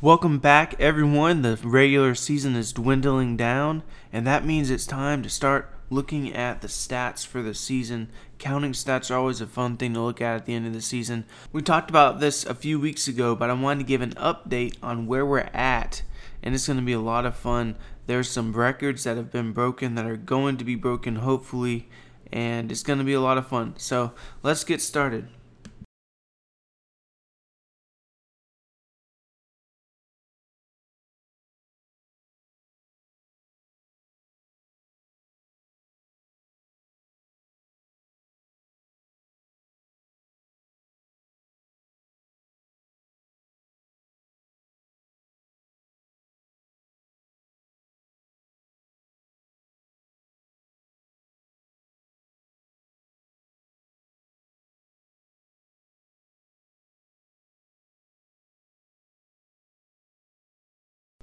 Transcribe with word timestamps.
Welcome 0.00 0.38
back, 0.38 0.80
everyone. 0.80 1.42
The 1.42 1.58
regular 1.60 2.14
season 2.14 2.54
is 2.54 2.72
dwindling 2.72 3.36
down, 3.36 3.82
and 4.12 4.24
that 4.28 4.46
means 4.46 4.70
it's 4.70 4.86
time 4.86 5.24
to 5.24 5.28
start 5.28 5.74
looking 5.90 6.32
at 6.32 6.60
the 6.60 6.68
stats 6.68 7.26
for 7.26 7.42
the 7.42 7.52
season. 7.52 8.08
Counting 8.38 8.74
stats 8.74 9.10
are 9.10 9.18
always 9.18 9.40
a 9.40 9.46
fun 9.48 9.76
thing 9.76 9.94
to 9.94 10.00
look 10.00 10.20
at 10.20 10.36
at 10.36 10.46
the 10.46 10.54
end 10.54 10.68
of 10.68 10.72
the 10.72 10.82
season. 10.82 11.24
We 11.52 11.62
talked 11.62 11.90
about 11.90 12.20
this 12.20 12.46
a 12.46 12.54
few 12.54 12.78
weeks 12.78 13.08
ago, 13.08 13.34
but 13.34 13.50
I 13.50 13.54
wanted 13.54 13.80
to 13.80 13.88
give 13.88 14.00
an 14.00 14.12
update 14.12 14.76
on 14.84 15.08
where 15.08 15.26
we're 15.26 15.50
at, 15.52 16.02
and 16.44 16.54
it's 16.54 16.68
going 16.68 16.78
to 16.78 16.84
be 16.84 16.92
a 16.92 17.00
lot 17.00 17.26
of 17.26 17.34
fun. 17.34 17.74
There's 18.06 18.30
some 18.30 18.52
records 18.52 19.02
that 19.02 19.16
have 19.16 19.32
been 19.32 19.50
broken 19.50 19.96
that 19.96 20.06
are 20.06 20.16
going 20.16 20.58
to 20.58 20.64
be 20.64 20.76
broken, 20.76 21.16
hopefully, 21.16 21.88
and 22.32 22.70
it's 22.70 22.84
going 22.84 23.00
to 23.00 23.04
be 23.04 23.14
a 23.14 23.20
lot 23.20 23.36
of 23.36 23.48
fun. 23.48 23.74
So 23.78 24.12
let's 24.44 24.62
get 24.62 24.80
started. 24.80 25.26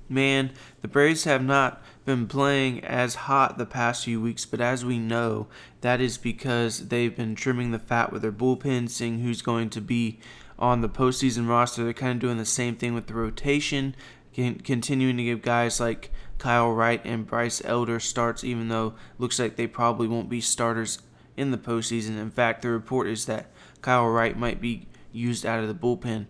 Man, 0.07 0.51
the 0.81 0.87
Braves 0.87 1.23
have 1.23 1.43
not 1.43 1.81
been 2.05 2.27
playing 2.27 2.83
as 2.83 3.15
hot 3.15 3.57
the 3.57 3.65
past 3.65 4.05
few 4.05 4.21
weeks, 4.21 4.45
but 4.45 4.61
as 4.61 4.85
we 4.85 4.99
know, 4.99 5.47
that 5.81 5.99
is 5.99 6.17
because 6.17 6.89
they've 6.89 7.15
been 7.15 7.33
trimming 7.33 7.71
the 7.71 7.79
fat 7.79 8.11
with 8.11 8.21
their 8.21 8.31
bullpen, 8.31 8.89
seeing 8.89 9.19
who's 9.19 9.41
going 9.41 9.71
to 9.71 9.81
be 9.81 10.19
on 10.59 10.81
the 10.81 10.89
postseason 10.89 11.49
roster. 11.49 11.83
They're 11.83 11.93
kind 11.93 12.13
of 12.13 12.19
doing 12.19 12.37
the 12.37 12.45
same 12.45 12.75
thing 12.75 12.93
with 12.93 13.07
the 13.07 13.15
rotation, 13.15 13.95
continuing 14.33 15.17
to 15.17 15.23
give 15.23 15.41
guys 15.41 15.79
like 15.79 16.11
Kyle 16.37 16.71
Wright 16.71 17.01
and 17.03 17.25
Bryce 17.25 17.63
Elder 17.65 17.99
starts, 17.99 18.43
even 18.43 18.67
though 18.67 18.93
looks 19.17 19.39
like 19.39 19.55
they 19.55 19.67
probably 19.67 20.07
won't 20.07 20.29
be 20.29 20.41
starters 20.41 20.99
in 21.35 21.49
the 21.49 21.57
postseason. 21.57 22.19
In 22.19 22.29
fact, 22.29 22.61
the 22.61 22.69
report 22.69 23.07
is 23.07 23.25
that 23.25 23.47
Kyle 23.81 24.07
Wright 24.07 24.37
might 24.37 24.61
be 24.61 24.87
used 25.11 25.45
out 25.45 25.63
of 25.63 25.67
the 25.67 25.73
bullpen. 25.73 26.27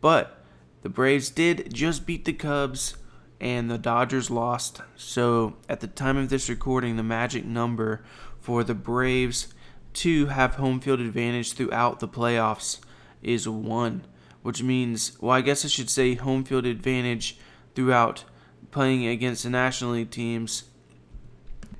But 0.00 0.44
the 0.82 0.88
Braves 0.88 1.30
did 1.30 1.74
just 1.74 2.06
beat 2.06 2.24
the 2.24 2.32
Cubs 2.32 2.94
and 3.40 3.70
the 3.70 3.78
Dodgers 3.78 4.30
lost. 4.30 4.80
So 4.96 5.56
at 5.68 5.80
the 5.80 5.86
time 5.86 6.16
of 6.16 6.28
this 6.28 6.48
recording, 6.48 6.96
the 6.96 7.02
magic 7.02 7.44
number 7.44 8.04
for 8.40 8.64
the 8.64 8.74
Braves 8.74 9.48
to 9.94 10.26
have 10.26 10.54
home 10.56 10.80
field 10.80 11.00
advantage 11.00 11.52
throughout 11.54 12.00
the 12.00 12.08
playoffs 12.08 12.80
is 13.22 13.48
one, 13.48 14.04
which 14.42 14.62
means, 14.62 15.16
well, 15.20 15.32
I 15.32 15.40
guess 15.40 15.64
I 15.64 15.68
should 15.68 15.90
say 15.90 16.14
home 16.14 16.44
field 16.44 16.66
advantage 16.66 17.38
throughout 17.74 18.24
playing 18.70 19.06
against 19.06 19.42
the 19.42 19.50
National 19.50 19.92
League 19.92 20.10
teams. 20.10 20.64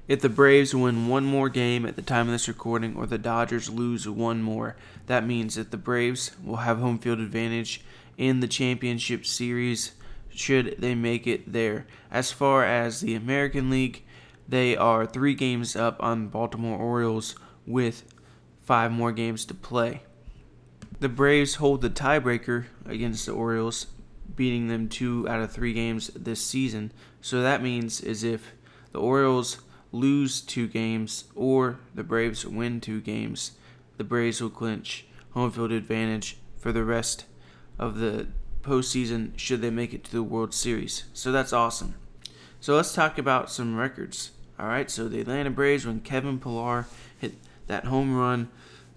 If 0.09 0.21
the 0.21 0.29
Braves 0.29 0.75
win 0.75 1.09
one 1.09 1.25
more 1.25 1.49
game 1.49 1.85
at 1.85 1.97
the 1.97 2.03
time 2.03 2.29
of 2.29 2.33
this 2.33 2.49
recording, 2.49 2.97
or 2.97 3.07
the 3.07 3.19
Dodgers 3.19 3.69
lose 3.69 4.09
one 4.09 4.41
more, 4.41 4.77
that 5.07 5.27
means 5.27 5.57
that 5.57 5.71
the 5.71 5.77
Braves 5.77 6.31
will 6.45 6.57
have 6.57 6.79
home 6.79 6.99
field 6.99 7.19
advantage 7.19 7.83
in 8.17 8.41
the 8.41 8.49
championship 8.49 9.27
series 9.27 9.93
should 10.39 10.77
they 10.79 10.95
make 10.95 11.27
it 11.27 11.53
there. 11.53 11.87
As 12.11 12.33
far 12.33 12.65
as 12.65 13.01
the 13.01 13.15
American 13.15 13.71
League, 13.71 14.05
they 14.49 14.77
are 14.77 15.07
three 15.07 15.35
games 15.35 15.75
up 15.75 15.97
on 16.01 16.29
Baltimore 16.29 16.79
Orioles 16.79 17.35
with 17.67 18.05
five 18.63 18.93
more 18.93 19.13
games 19.13 19.45
to 19.47 19.55
play. 19.55 20.03
The 21.01 21.09
Braves 21.09 21.57
hold 21.57 21.83
the 21.83 21.91
tiebreaker 21.91 22.67
against 22.87 23.27
the 23.27 23.33
Orioles, 23.33 23.89
beating 24.35 24.69
them 24.69 24.89
two 24.89 25.29
out 25.29 25.41
of 25.41 25.53
three 25.53 25.73
games 25.73 26.09
this 26.15 26.43
season. 26.45 26.93
So 27.21 27.43
that 27.43 27.63
means 27.63 28.01
is 28.01 28.25
if 28.25 28.53
the 28.93 29.01
Orioles 29.01 29.59
lose 29.93 30.41
two 30.41 30.69
games 30.69 31.25
or 31.35 31.79
the 31.95 32.05
Braves 32.05 32.47
win 32.47 32.81
two 32.81 33.01
games, 33.01 33.53
the 33.97 34.05
Braves 34.05 34.41
will 34.41 34.51
clinch 34.51 35.07
home 35.31 35.51
field 35.51 35.73
advantage 35.73 36.39
for 36.57 36.73
the 36.73 36.85
rest 36.85 37.27
of 37.79 37.99
the 37.99 38.29
postseason 38.67 39.31
should 39.37 39.63
they 39.63 39.71
make 39.71 39.95
it 39.95 40.05
to 40.05 40.13
the 40.13 40.23
World 40.23 40.53
Series. 40.53 41.05
So 41.15 41.33
that's 41.33 41.53
awesome. 41.53 41.95
So 42.61 42.75
let's 42.75 42.93
talk 42.93 43.19
about 43.19 43.51
some 43.51 43.77
records. 43.77 44.33
All 44.59 44.67
right, 44.67 44.91
so 44.91 45.09
the 45.09 45.21
Atlanta 45.21 45.51
Braves, 45.51 45.87
when 45.87 46.01
Kevin 46.01 46.41
Pillar 46.41 46.87
hit 47.19 47.35
that 47.67 47.85
home 47.85 48.17
run 48.17 48.49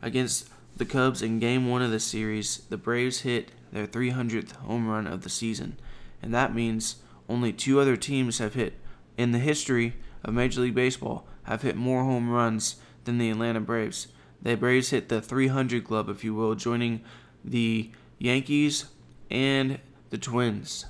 against 0.01 0.49
the 0.75 0.85
Cubs 0.85 1.21
in 1.21 1.39
Game 1.39 1.69
One 1.69 1.81
of 1.81 1.91
the 1.91 1.99
series, 1.99 2.59
the 2.69 2.77
Braves 2.77 3.21
hit 3.21 3.51
their 3.71 3.85
300th 3.85 4.53
home 4.53 4.87
run 4.87 5.05
of 5.05 5.21
the 5.23 5.29
season, 5.29 5.77
and 6.21 6.33
that 6.33 6.55
means 6.55 6.95
only 7.27 7.51
two 7.51 7.79
other 7.79 7.97
teams 7.97 8.37
have 8.39 8.53
hit 8.53 8.73
in 9.17 9.33
the 9.33 9.39
history 9.39 9.95
of 10.23 10.33
Major 10.33 10.61
League 10.61 10.75
Baseball 10.75 11.27
have 11.43 11.61
hit 11.61 11.75
more 11.75 12.03
home 12.03 12.29
runs 12.29 12.77
than 13.03 13.17
the 13.17 13.29
Atlanta 13.29 13.59
Braves. 13.59 14.07
The 14.41 14.55
Braves 14.55 14.91
hit 14.91 15.09
the 15.09 15.21
300 15.21 15.83
club, 15.83 16.09
if 16.09 16.23
you 16.23 16.33
will, 16.33 16.55
joining 16.55 17.01
the 17.43 17.91
Yankees, 18.17 18.85
and 19.29 19.79
the 20.09 20.17
Twins. 20.17 20.85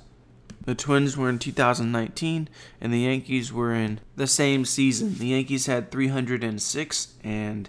The 0.64 0.74
Twins 0.74 1.16
were 1.16 1.28
in 1.28 1.38
2019, 1.38 2.48
and 2.80 2.92
the 2.92 3.00
Yankees 3.00 3.52
were 3.52 3.74
in 3.74 4.00
the 4.16 4.26
same 4.26 4.64
season. 4.64 5.16
The 5.18 5.28
Yankees 5.28 5.66
had 5.66 5.90
306, 5.90 7.14
and 7.24 7.68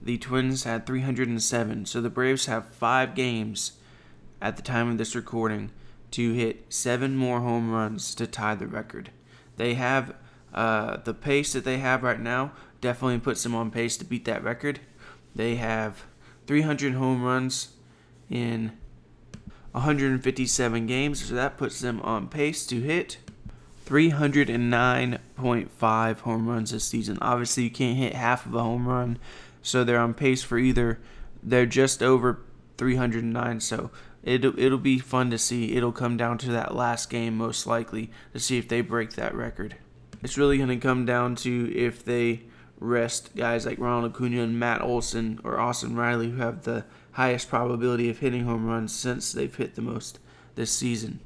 the 0.00 0.18
Twins 0.18 0.64
had 0.64 0.84
307. 0.84 1.86
So 1.86 2.00
the 2.00 2.10
Braves 2.10 2.46
have 2.46 2.74
five 2.74 3.14
games 3.14 3.72
at 4.40 4.56
the 4.56 4.62
time 4.62 4.90
of 4.90 4.98
this 4.98 5.14
recording 5.14 5.70
to 6.10 6.32
hit 6.32 6.66
seven 6.68 7.16
more 7.16 7.40
home 7.40 7.70
runs 7.70 8.14
to 8.16 8.26
tie 8.26 8.54
the 8.54 8.66
record. 8.66 9.10
They 9.56 9.74
have 9.74 10.14
uh, 10.52 10.98
the 10.98 11.14
pace 11.14 11.52
that 11.52 11.64
they 11.64 11.78
have 11.78 12.02
right 12.02 12.20
now 12.20 12.52
definitely 12.80 13.20
puts 13.20 13.42
them 13.42 13.54
on 13.54 13.70
pace 13.70 13.96
to 13.96 14.04
beat 14.04 14.24
that 14.24 14.42
record. 14.42 14.80
They 15.34 15.54
have 15.56 16.04
300 16.46 16.94
home 16.94 17.22
runs 17.22 17.68
in 18.28 18.72
157 19.72 20.86
games, 20.86 21.26
so 21.26 21.34
that 21.34 21.58
puts 21.58 21.80
them 21.80 22.00
on 22.02 22.28
pace 22.28 22.64
to 22.66 22.80
hit 22.80 23.18
309.5 23.86 26.20
home 26.20 26.48
runs 26.48 26.70
this 26.70 26.84
season. 26.84 27.18
Obviously, 27.20 27.64
you 27.64 27.70
can't 27.70 27.98
hit 27.98 28.14
half 28.14 28.46
of 28.46 28.54
a 28.54 28.62
home 28.62 28.86
run, 28.86 29.18
so 29.62 29.82
they're 29.84 29.98
on 29.98 30.14
pace 30.14 30.42
for 30.42 30.58
either 30.58 30.98
they're 31.42 31.66
just 31.66 32.02
over 32.02 32.40
309. 32.78 33.60
So 33.60 33.90
it'll 34.22 34.58
it'll 34.58 34.78
be 34.78 34.98
fun 34.98 35.30
to 35.30 35.38
see. 35.38 35.74
It'll 35.74 35.92
come 35.92 36.16
down 36.16 36.38
to 36.38 36.50
that 36.52 36.74
last 36.74 37.10
game 37.10 37.36
most 37.36 37.66
likely 37.66 38.10
to 38.32 38.40
see 38.40 38.58
if 38.58 38.68
they 38.68 38.80
break 38.80 39.14
that 39.14 39.34
record. 39.34 39.76
It's 40.22 40.38
really 40.38 40.56
going 40.56 40.68
to 40.68 40.76
come 40.76 41.04
down 41.04 41.34
to 41.36 41.76
if 41.76 42.04
they 42.04 42.42
rest 42.78 43.34
guys 43.36 43.66
like 43.66 43.78
Ronald 43.78 44.12
Acuna 44.12 44.42
and 44.42 44.58
Matt 44.58 44.82
Olson 44.82 45.40
or 45.44 45.60
Austin 45.60 45.96
Riley 45.96 46.30
who 46.30 46.38
have 46.38 46.62
the 46.62 46.84
highest 47.12 47.48
probability 47.48 48.10
of 48.10 48.18
hitting 48.18 48.44
home 48.44 48.66
runs 48.66 48.94
since 48.94 49.32
they've 49.32 49.54
hit 49.54 49.74
the 49.74 49.82
most 49.82 50.18
this 50.54 50.70
season. 50.70 51.20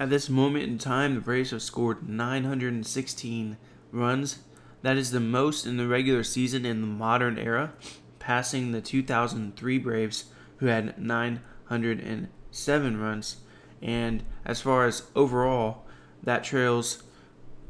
At 0.00 0.10
this 0.10 0.28
moment 0.28 0.64
in 0.64 0.78
time, 0.78 1.14
the 1.14 1.20
Braves 1.20 1.50
have 1.50 1.62
scored 1.62 2.08
916 2.08 3.56
runs. 3.92 4.38
That 4.82 4.96
is 4.96 5.12
the 5.12 5.20
most 5.20 5.66
in 5.66 5.76
the 5.76 5.86
regular 5.86 6.24
season 6.24 6.66
in 6.66 6.80
the 6.80 6.86
modern 6.86 7.38
era, 7.38 7.72
passing 8.18 8.72
the 8.72 8.80
2003 8.80 9.78
Braves, 9.78 10.24
who 10.58 10.66
had 10.66 10.98
907 10.98 13.00
runs. 13.00 13.36
And 13.80 14.24
as 14.44 14.60
far 14.60 14.86
as 14.86 15.04
overall, 15.14 15.84
that 16.22 16.42
trails, 16.42 17.02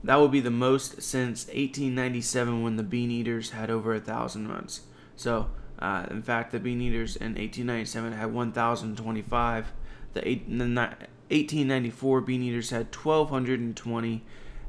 that 0.03 0.17
will 0.17 0.29
be 0.29 0.41
the 0.41 0.51
most 0.51 1.03
since 1.03 1.47
1897 1.47 2.63
when 2.63 2.77
the 2.77 2.83
Bean 2.83 3.11
Eaters 3.11 3.51
had 3.51 3.71
over 3.71 3.95
a 3.95 4.01
thousand 4.01 4.49
runs. 4.49 4.83
So 5.17 5.51
uh, 5.85 6.07
in 6.11 6.23
fact, 6.23 6.51
the 6.51 6.59
Bean 6.59 6.81
Eaters 6.81 7.15
in 7.15 7.35
1897 7.35 8.15
had 8.15 8.33
1,025. 8.33 9.73
The, 10.15 10.27
eight, 10.27 10.49
the 10.49 10.65
1894 10.65 12.21
Bean 12.23 12.43
Eaters 12.43 12.71
had 12.71 12.87
1,220, 12.87 14.25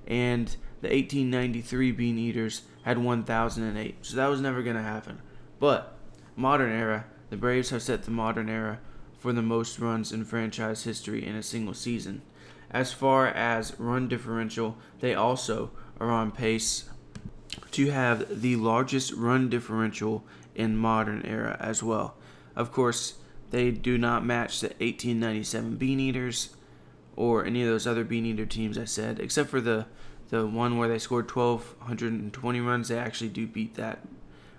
and 0.08 0.48
the 0.82 0.90
1893 0.90 1.92
Bean 1.94 2.18
Eaters 2.18 2.64
had 2.84 2.98
1,008. 2.98 3.96
So 4.06 4.18
that 4.18 4.28
was 4.28 4.42
never 4.42 4.62
going 4.62 4.76
to 4.76 4.82
happen. 4.82 5.22
But 5.58 5.98
modern 6.36 6.74
era, 6.74 7.06
the 7.30 7.38
Braves 7.38 7.70
have 7.70 7.82
set 7.82 8.04
the 8.04 8.12
modern 8.12 8.50
era 8.50 8.80
for 9.18 9.32
the 9.32 9.42
most 9.42 9.80
runs 9.80 10.12
in 10.12 10.26
franchise 10.26 10.84
history 10.84 11.26
in 11.26 11.36
a 11.36 11.44
single 11.44 11.74
season. 11.74 12.24
As 12.70 12.92
far 12.92 13.28
as 13.28 13.80
run 13.80 14.10
differential, 14.10 14.76
they 15.00 15.16
also 15.16 15.72
are 15.98 16.12
on 16.12 16.34
pace 16.34 16.90
to 17.72 17.92
have 17.92 18.42
the 18.42 18.56
largest 18.56 19.14
run 19.14 19.50
differential 19.50 20.24
in 20.56 20.78
modern 20.78 21.26
era 21.26 21.58
as 21.60 21.84
well. 21.84 22.16
Of 22.56 22.72
course, 22.72 23.16
they 23.52 23.72
do 23.72 23.98
not 23.98 24.26
match 24.26 24.62
the 24.62 24.68
1897 24.68 25.76
Bean 25.76 26.00
Eaters 26.00 26.56
or 27.16 27.46
any 27.46 27.62
of 27.62 27.70
those 27.70 27.88
other 27.88 28.04
bean 28.04 28.26
eater 28.26 28.46
teams 28.46 28.78
I 28.78 28.86
said, 28.86 29.20
except 29.20 29.50
for 29.50 29.62
the 29.62 29.86
the 30.30 30.46
one 30.48 30.78
where 30.78 30.90
they 30.90 30.98
scored 30.98 31.30
1,220 31.30 32.60
runs. 32.60 32.88
They 32.88 32.98
actually 32.98 33.30
do 33.30 33.46
beat 33.46 33.76
that 33.76 34.00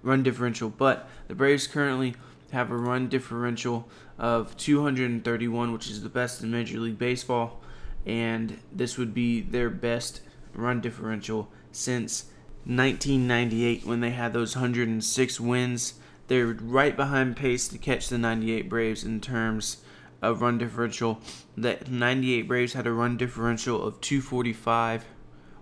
run 0.02 0.22
differential. 0.22 0.68
But 0.70 1.08
the 1.26 1.34
Braves 1.34 1.66
currently 1.66 2.14
have 2.52 2.70
a 2.70 2.76
run 2.76 3.08
differential 3.08 3.88
of 4.16 4.56
231, 4.56 5.72
which 5.72 5.90
is 5.90 6.02
the 6.02 6.08
best 6.08 6.42
in 6.42 6.52
Major 6.52 6.78
League 6.78 6.98
Baseball, 6.98 7.60
and 8.06 8.58
this 8.72 8.96
would 8.96 9.12
be 9.12 9.40
their 9.40 9.68
best 9.68 10.20
run 10.54 10.80
differential 10.80 11.50
since 11.72 12.26
1998 12.66 13.84
when 13.84 14.00
they 14.00 14.10
had 14.10 14.32
those 14.32 14.56
106 14.56 15.40
wins. 15.40 15.94
They're 16.26 16.46
right 16.48 16.96
behind 16.96 17.36
pace 17.36 17.68
to 17.68 17.78
catch 17.78 18.08
the 18.08 18.18
98 18.18 18.68
Braves 18.68 19.04
in 19.04 19.20
terms 19.20 19.78
of 20.20 20.42
run 20.42 20.58
differential. 20.58 21.20
The 21.56 21.78
98 21.88 22.42
Braves 22.42 22.72
had 22.72 22.88
a 22.88 22.92
run 22.92 23.16
differential 23.16 23.80
of 23.86 24.00
245, 24.00 25.04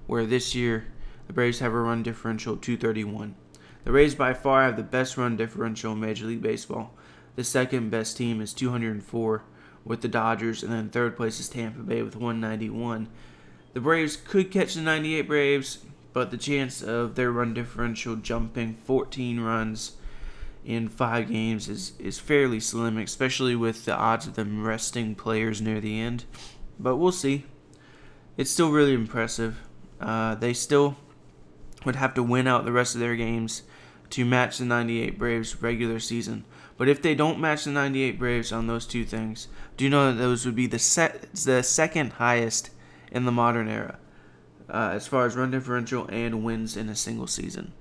where 0.06 0.25
this 0.25 0.55
year 0.55 0.87
the 1.27 1.35
Braves 1.35 1.59
have 1.59 1.75
a 1.75 1.79
run 1.79 2.03
differential 2.03 2.55
of 2.55 2.62
231. 2.62 3.35
The 3.85 3.93
Rays 3.93 4.15
by 4.15 4.33
far 4.33 4.62
have 4.62 4.79
the 4.79 4.83
best 4.83 5.19
run 5.19 5.37
differential 5.37 5.93
in 5.93 6.01
Major 6.01 6.25
League 6.25 6.41
Baseball. 6.41 6.95
The 7.37 7.45
second 7.45 7.91
best 7.91 8.17
team 8.17 8.41
is 8.41 8.55
204 8.55 9.45
with 9.85 10.01
the 10.01 10.09
Dodgers, 10.09 10.62
and 10.62 10.73
then 10.73 10.89
third 10.89 11.19
place 11.19 11.39
is 11.39 11.51
Tampa 11.51 11.81
Bay 11.81 12.03
with 12.03 12.17
191. 12.17 13.09
The 13.75 13.81
Braves 13.81 14.17
could 14.17 14.51
catch 14.51 14.73
the 14.73 14.81
98 14.81 15.23
Braves, 15.23 15.85
but 16.14 16.31
the 16.31 16.38
chance 16.38 16.81
of 16.81 17.16
their 17.16 17.31
run 17.31 17.52
differential 17.52 18.14
jumping 18.14 18.75
14 18.84 19.40
runs 19.40 19.96
in 20.64 20.88
five 20.88 21.28
games 21.28 21.69
is, 21.69 21.93
is 21.99 22.19
fairly 22.20 22.61
slim, 22.61 22.96
especially 22.96 23.56
with 23.56 23.84
the 23.84 23.94
odds 23.94 24.26
of 24.26 24.34
them 24.34 24.64
resting 24.64 25.16
players 25.16 25.61
near 25.61 25.81
the 25.81 26.00
end. 26.00 26.25
But 26.78 26.96
we'll 26.96 27.12
see. 27.12 27.44
It's 28.37 28.50
still 28.50 28.70
really 28.70 28.94
impressive. 28.94 29.61
Uh, 30.00 30.37
they 30.37 30.55
still 30.55 30.96
would 31.84 31.96
have 31.96 32.14
to 32.14 32.22
win 32.22 32.46
out 32.46 32.64
the 32.64 32.72
rest 32.72 32.94
of 32.94 33.00
their 33.00 33.17
games 33.17 33.62
to 34.10 34.25
match 34.25 34.58
the 34.58 34.64
98 34.64 35.19
Braves 35.19 35.60
regular 35.60 35.99
season. 35.99 36.44
But 36.76 36.88
if 36.88 37.02
they 37.02 37.17
don't 37.17 37.40
match 37.40 37.64
the 37.64 37.72
98 37.72 38.20
Braves 38.20 38.52
on 38.52 38.69
those 38.69 38.87
two 38.87 39.05
things, 39.05 39.49
do 39.76 39.84
you 39.84 39.90
know 39.90 40.12
that 40.12 40.19
those 40.19 40.46
would 40.46 40.55
be 40.55 40.69
the 40.69 40.78
set, 40.78 41.32
the 41.32 41.62
second 41.64 42.14
highest 42.14 42.70
in 43.10 43.25
the 43.25 43.32
modern 43.32 43.69
era 43.69 43.99
uh, 44.69 44.90
as 44.93 45.06
far 45.06 45.26
as 45.26 45.37
run 45.37 45.50
differential 45.50 46.06
and 46.08 46.44
wins 46.44 46.76
in 46.76 46.88
a 46.88 46.96
single 46.96 47.26
season. 47.26 47.72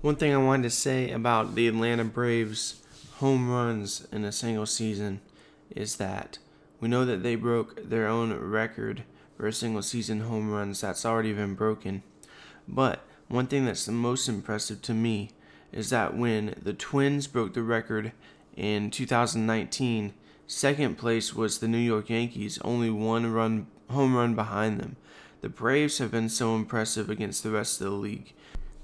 One 0.00 0.16
thing 0.16 0.34
I 0.34 0.38
wanted 0.38 0.64
to 0.64 0.70
say 0.70 1.10
about 1.10 1.54
the 1.54 1.68
Atlanta 1.68 2.04
Braves 2.04 2.82
home 3.16 3.50
runs 3.50 4.06
in 4.12 4.24
a 4.24 4.32
single 4.32 4.66
season 4.66 5.20
is 5.70 5.96
that 5.96 6.38
we 6.80 6.88
know 6.88 7.04
that 7.04 7.22
they 7.22 7.36
broke 7.36 7.88
their 7.88 8.06
own 8.06 8.32
record 8.32 9.04
for 9.36 9.46
a 9.46 9.52
single 9.52 9.82
season 9.82 10.20
home 10.20 10.50
runs 10.50 10.80
that's 10.80 11.06
already 11.06 11.32
been 11.32 11.54
broken. 11.54 12.02
But 12.68 13.00
one 13.28 13.46
thing 13.46 13.64
that's 13.64 13.86
the 13.86 13.92
most 13.92 14.28
impressive 14.28 14.82
to 14.82 14.94
me 14.94 15.30
is 15.72 15.90
that 15.90 16.16
when 16.16 16.54
the 16.62 16.72
Twins 16.72 17.26
broke 17.26 17.54
the 17.54 17.62
record 17.62 18.12
in 18.56 18.90
2019, 18.90 20.14
second 20.46 20.98
place 20.98 21.34
was 21.34 21.58
the 21.58 21.68
New 21.68 21.78
York 21.78 22.10
Yankees, 22.10 22.58
only 22.62 22.90
one 22.90 23.32
run 23.32 23.66
home 23.90 24.14
run 24.14 24.34
behind 24.34 24.78
them. 24.80 24.96
The 25.44 25.50
Braves 25.50 25.98
have 25.98 26.10
been 26.10 26.30
so 26.30 26.56
impressive 26.56 27.10
against 27.10 27.42
the 27.42 27.50
rest 27.50 27.78
of 27.78 27.84
the 27.84 27.92
league 27.92 28.32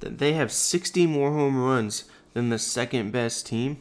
that 0.01 0.19
they 0.19 0.35
have 0.35 0.53
60 0.53 1.07
more 1.07 1.33
home 1.33 1.57
runs 1.57 2.05
than 2.35 2.51
the 2.51 2.59
second 2.59 3.13
best 3.13 3.47
team, 3.47 3.81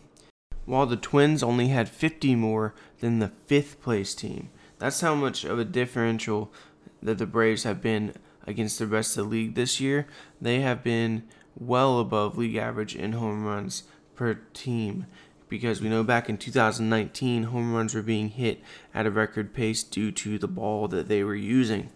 while 0.64 0.86
the 0.86 0.96
Twins 0.96 1.44
only 1.44 1.68
had 1.68 1.90
50 1.90 2.36
more 2.36 2.74
than 3.02 3.20
the 3.20 3.34
fifth 3.48 3.82
place 3.82 4.16
team. 4.16 4.50
That's 4.78 5.02
how 5.02 5.14
much 5.14 5.44
of 5.44 5.60
a 5.60 5.66
differential 5.66 6.54
that 7.04 7.18
the 7.18 7.26
Braves 7.26 7.64
have 7.64 7.82
been 7.82 8.14
against 8.48 8.80
the 8.80 8.88
rest 8.88 9.18
of 9.18 9.26
the 9.26 9.30
league 9.30 9.56
this 9.56 9.82
year. 9.82 10.08
They 10.40 10.62
have 10.62 10.82
been 10.82 11.24
well 11.58 12.00
above 12.00 12.38
league 12.38 12.56
average 12.56 12.96
in 12.96 13.12
home 13.12 13.44
runs 13.44 13.84
per 14.16 14.36
team 14.54 15.06
because 15.50 15.82
we 15.82 15.90
know 15.90 16.06
back 16.06 16.30
in 16.30 16.38
2019 16.38 17.44
home 17.44 17.74
runs 17.74 17.94
were 17.94 18.02
being 18.02 18.30
hit 18.30 18.64
at 18.94 19.06
a 19.06 19.12
record 19.12 19.54
pace 19.54 19.84
due 19.84 20.14
to 20.14 20.40
the 20.40 20.48
ball 20.48 20.88
that 20.88 21.10
they 21.10 21.26
were 21.26 21.36
using 21.36 21.90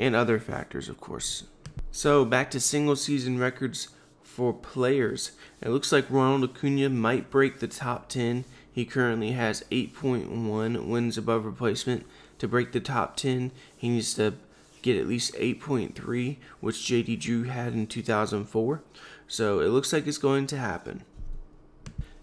and 0.00 0.16
other 0.16 0.40
factors 0.40 0.88
of 0.88 1.00
course 1.00 1.44
so 1.92 2.24
back 2.24 2.50
to 2.50 2.58
single 2.58 2.96
season 2.96 3.38
records 3.38 3.88
for 4.30 4.52
players. 4.52 5.32
It 5.60 5.70
looks 5.70 5.90
like 5.92 6.06
Ronald 6.08 6.44
Acuna 6.44 6.88
might 6.88 7.30
break 7.30 7.58
the 7.58 7.66
top 7.68 8.08
10. 8.08 8.44
He 8.72 8.84
currently 8.84 9.32
has 9.32 9.64
8.1 9.70 10.86
wins 10.86 11.18
above 11.18 11.44
replacement. 11.44 12.06
To 12.38 12.48
break 12.48 12.72
the 12.72 12.80
top 12.80 13.16
10, 13.16 13.50
he 13.76 13.88
needs 13.88 14.14
to 14.14 14.34
get 14.82 14.96
at 14.96 15.08
least 15.08 15.34
8.3, 15.34 16.36
which 16.60 16.76
JD 16.76 17.20
Drew 17.20 17.42
had 17.42 17.74
in 17.74 17.86
2004. 17.86 18.82
So 19.26 19.60
it 19.60 19.68
looks 19.68 19.92
like 19.92 20.06
it's 20.06 20.16
going 20.16 20.46
to 20.46 20.56
happen. 20.56 21.04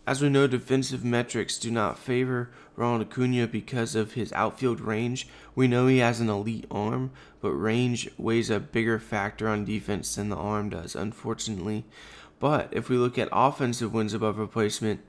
As 0.08 0.22
we 0.22 0.30
know, 0.30 0.48
defensive 0.48 1.04
metrics 1.04 1.60
do 1.60 1.70
not 1.70 2.00
favor 2.00 2.50
Ronald 2.78 3.08
Acuna 3.10 3.48
because 3.48 3.96
of 3.96 4.14
his 4.14 4.32
outfield 4.34 4.80
range. 4.80 5.28
We 5.56 5.68
know 5.68 5.88
he 5.88 5.98
has 5.98 6.22
an 6.22 6.30
elite 6.30 6.68
arm, 6.72 7.12
but 7.42 7.52
range 7.52 8.10
weighs 8.18 8.50
a 8.50 8.60
bigger 8.60 9.00
factor 9.00 9.50
on 9.50 9.66
defense 9.66 10.16
than 10.16 10.30
the 10.30 10.38
arm 10.38 10.70
does, 10.70 10.96
unfortunately. 10.96 11.84
But 12.40 12.70
if 12.72 12.88
we 12.88 12.98
look 12.98 13.18
at 13.18 13.30
offensive 13.32 13.94
wins 13.94 14.14
above 14.14 14.38
replacement, 14.38 15.02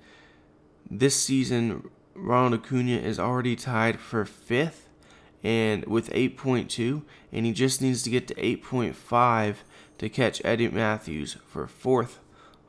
this 0.91 1.23
season 1.23 1.91
Ronald 2.15 2.63
Acuna 2.63 2.97
is 2.97 3.21
already 3.21 3.55
tied 3.55 4.01
for 4.01 4.25
fifth 4.25 4.89
and 5.45 5.85
with 5.85 6.11
8.2, 6.11 7.03
and 7.33 7.47
he 7.47 7.53
just 7.53 7.83
needs 7.83 8.03
to 8.03 8.11
get 8.11 8.27
to 8.29 8.35
8.5 8.35 9.57
to 9.99 10.09
catch 10.09 10.43
Eddie 10.45 10.69
Mathews 10.69 11.37
for 11.47 11.67
fourth 11.67 12.19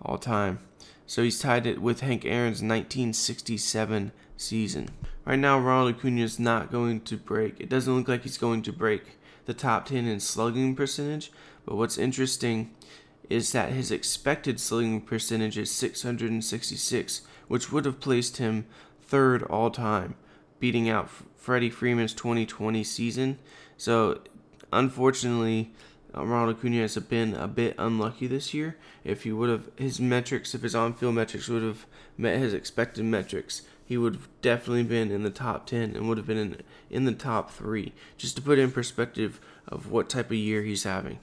all 0.01 0.17
time. 0.17 0.59
So 1.09 1.23
he's 1.23 1.39
tied 1.39 1.65
it 1.65 1.81
with 1.81 2.01
Hank 2.01 2.23
Aaron's 2.23 2.61
1967 2.61 4.11
season. 4.37 4.89
Right 5.25 5.39
now, 5.39 5.57
Ronald 5.57 5.95
Acuna 5.95 6.21
is 6.21 6.37
not 6.37 6.71
going 6.71 7.01
to 7.01 7.17
break. 7.17 7.59
It 7.59 7.67
doesn't 7.67 7.91
look 7.91 8.07
like 8.07 8.21
he's 8.21 8.37
going 8.37 8.61
to 8.61 8.71
break 8.71 9.17
the 9.45 9.55
top 9.55 9.87
10 9.87 10.05
in 10.05 10.19
slugging 10.19 10.75
percentage. 10.75 11.31
But 11.65 11.77
what's 11.77 11.97
interesting 11.97 12.75
is 13.27 13.53
that 13.53 13.71
his 13.71 13.89
expected 13.89 14.59
slugging 14.59 15.01
percentage 15.01 15.57
is 15.57 15.71
666, 15.71 17.21
which 17.47 17.71
would 17.71 17.85
have 17.85 17.99
placed 17.99 18.37
him 18.37 18.67
third 19.01 19.41
all 19.41 19.71
time, 19.71 20.13
beating 20.59 20.91
out 20.91 21.09
Freddie 21.35 21.71
Freeman's 21.71 22.13
2020 22.13 22.83
season. 22.83 23.39
So, 23.77 24.21
unfortunately, 24.71 25.73
Ronald 26.13 26.57
Acuna 26.57 26.81
has 26.81 26.95
been 26.97 27.35
a 27.35 27.47
bit 27.47 27.75
unlucky 27.77 28.27
this 28.27 28.53
year. 28.53 28.77
If 29.03 29.23
he 29.23 29.31
would 29.31 29.49
have 29.49 29.69
his 29.75 29.99
metrics, 29.99 30.55
if 30.55 30.63
his 30.63 30.75
on-field 30.75 31.15
metrics 31.15 31.47
would 31.47 31.63
have 31.63 31.85
met 32.17 32.39
his 32.39 32.53
expected 32.53 33.05
metrics, 33.05 33.61
he 33.85 33.97
would 33.97 34.13
have 34.13 34.27
definitely 34.41 34.83
been 34.83 35.11
in 35.11 35.23
the 35.23 35.29
top 35.29 35.65
10 35.65 35.95
and 35.95 36.07
would 36.07 36.17
have 36.17 36.27
been 36.27 36.37
in, 36.37 36.61
in 36.89 37.05
the 37.05 37.11
top 37.11 37.51
3 37.51 37.91
just 38.17 38.35
to 38.35 38.41
put 38.41 38.59
in 38.59 38.71
perspective 38.71 39.39
of 39.67 39.91
what 39.91 40.09
type 40.09 40.27
of 40.27 40.37
year 40.37 40.61
he's 40.61 40.83
having. 40.83 41.17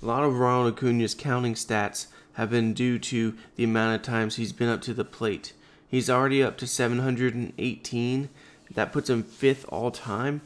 A 0.00 0.06
lot 0.06 0.22
of 0.22 0.38
ronald 0.38 0.74
acuna's 0.74 1.14
counting 1.14 1.54
stats 1.54 2.06
have 2.34 2.50
been 2.50 2.72
due 2.72 2.98
to 3.00 3.34
the 3.56 3.64
amount 3.64 3.96
of 3.96 4.02
times 4.02 4.36
he's 4.36 4.52
been 4.52 4.68
up 4.68 4.80
to 4.82 4.94
the 4.94 5.04
plate. 5.04 5.52
He's 5.88 6.08
already 6.08 6.42
up 6.42 6.56
to 6.58 6.66
718 6.66 8.28
that 8.72 8.92
puts 8.92 9.10
him 9.10 9.24
fifth 9.24 9.66
all 9.68 9.90
time 9.90 10.42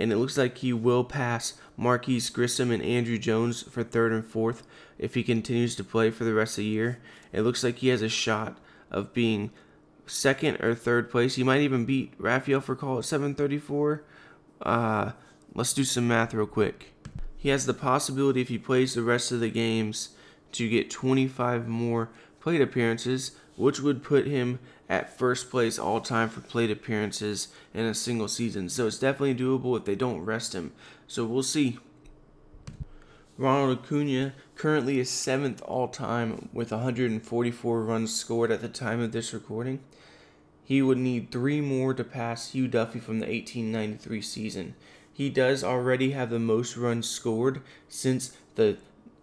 and 0.00 0.10
it 0.10 0.16
looks 0.16 0.38
like 0.38 0.58
he 0.58 0.72
will 0.72 1.04
pass 1.04 1.54
Marquis 1.76 2.22
Grissom 2.32 2.70
and 2.70 2.82
Andruw 2.82 3.20
Jones 3.20 3.62
for 3.62 3.84
third 3.84 4.12
and 4.12 4.24
fourth 4.24 4.66
if 4.98 5.14
he 5.14 5.22
continues 5.22 5.76
to 5.76 5.84
play 5.84 6.10
for 6.10 6.24
the 6.24 6.32
rest 6.32 6.54
of 6.58 6.64
the 6.64 6.70
year. 6.70 6.98
It 7.32 7.42
looks 7.42 7.62
like 7.62 7.78
he 7.78 7.88
has 7.88 8.00
a 8.00 8.08
shot 8.08 8.58
of 8.90 9.12
being 9.12 9.50
second 10.06 10.56
or 10.64 10.74
third 10.74 11.10
place. 11.10 11.36
He 11.36 11.44
might 11.44 11.60
even 11.60 11.84
beat 11.84 12.14
Rafael 12.18 12.62
Furcal 12.62 12.98
at 12.98 13.04
734. 13.04 14.02
Uh, 14.62 15.12
let's 15.54 15.74
do 15.74 15.84
some 15.84 16.08
math 16.08 16.32
real 16.32 16.46
quick. 16.46 16.94
He 17.36 17.50
has 17.50 17.66
the 17.66 17.74
possibility, 17.74 18.40
if 18.40 18.48
he 18.48 18.58
plays 18.58 18.94
the 18.94 19.02
rest 19.02 19.32
of 19.32 19.40
the 19.40 19.50
games, 19.50 20.10
to 20.52 20.68
get 20.68 20.90
25 20.90 21.68
more 21.68 22.10
plate 22.40 22.60
appearances, 22.60 23.32
which 23.56 23.80
would 23.80 24.02
put 24.02 24.26
him 24.26 24.58
at 24.90 25.16
first 25.16 25.50
place 25.50 25.78
all 25.78 26.00
time 26.00 26.28
for 26.28 26.40
plate 26.40 26.70
appearances 26.70 27.48
in 27.72 27.86
a 27.86 27.94
single 27.94 28.26
season. 28.26 28.68
So 28.68 28.88
it's 28.88 28.98
definitely 28.98 29.36
doable 29.36 29.78
if 29.78 29.84
they 29.84 29.94
don't 29.94 30.24
rest 30.24 30.52
him. 30.52 30.72
So 31.06 31.24
we'll 31.24 31.44
see. 31.44 31.78
Ronald 33.38 33.78
Acuna 33.78 34.34
currently 34.56 34.98
is 34.98 35.08
seventh 35.08 35.62
all 35.62 35.86
time 35.86 36.48
with 36.52 36.72
144 36.72 37.82
runs 37.82 38.14
scored 38.14 38.50
at 38.50 38.60
the 38.60 38.68
time 38.68 39.00
of 39.00 39.12
this 39.12 39.32
recording. 39.32 39.78
He 40.64 40.82
would 40.82 40.98
need 40.98 41.30
three 41.30 41.60
more 41.60 41.94
to 41.94 42.04
pass 42.04 42.50
Hugh 42.50 42.68
Duffy 42.68 42.98
from 42.98 43.20
the 43.20 43.26
1893 43.26 44.20
season. 44.20 44.74
He 45.12 45.30
does 45.30 45.62
already 45.62 46.10
have 46.12 46.30
the 46.30 46.38
most 46.40 46.76
runs 46.76 47.08
scored 47.08 47.62
since 47.88 48.36
the 48.56 48.76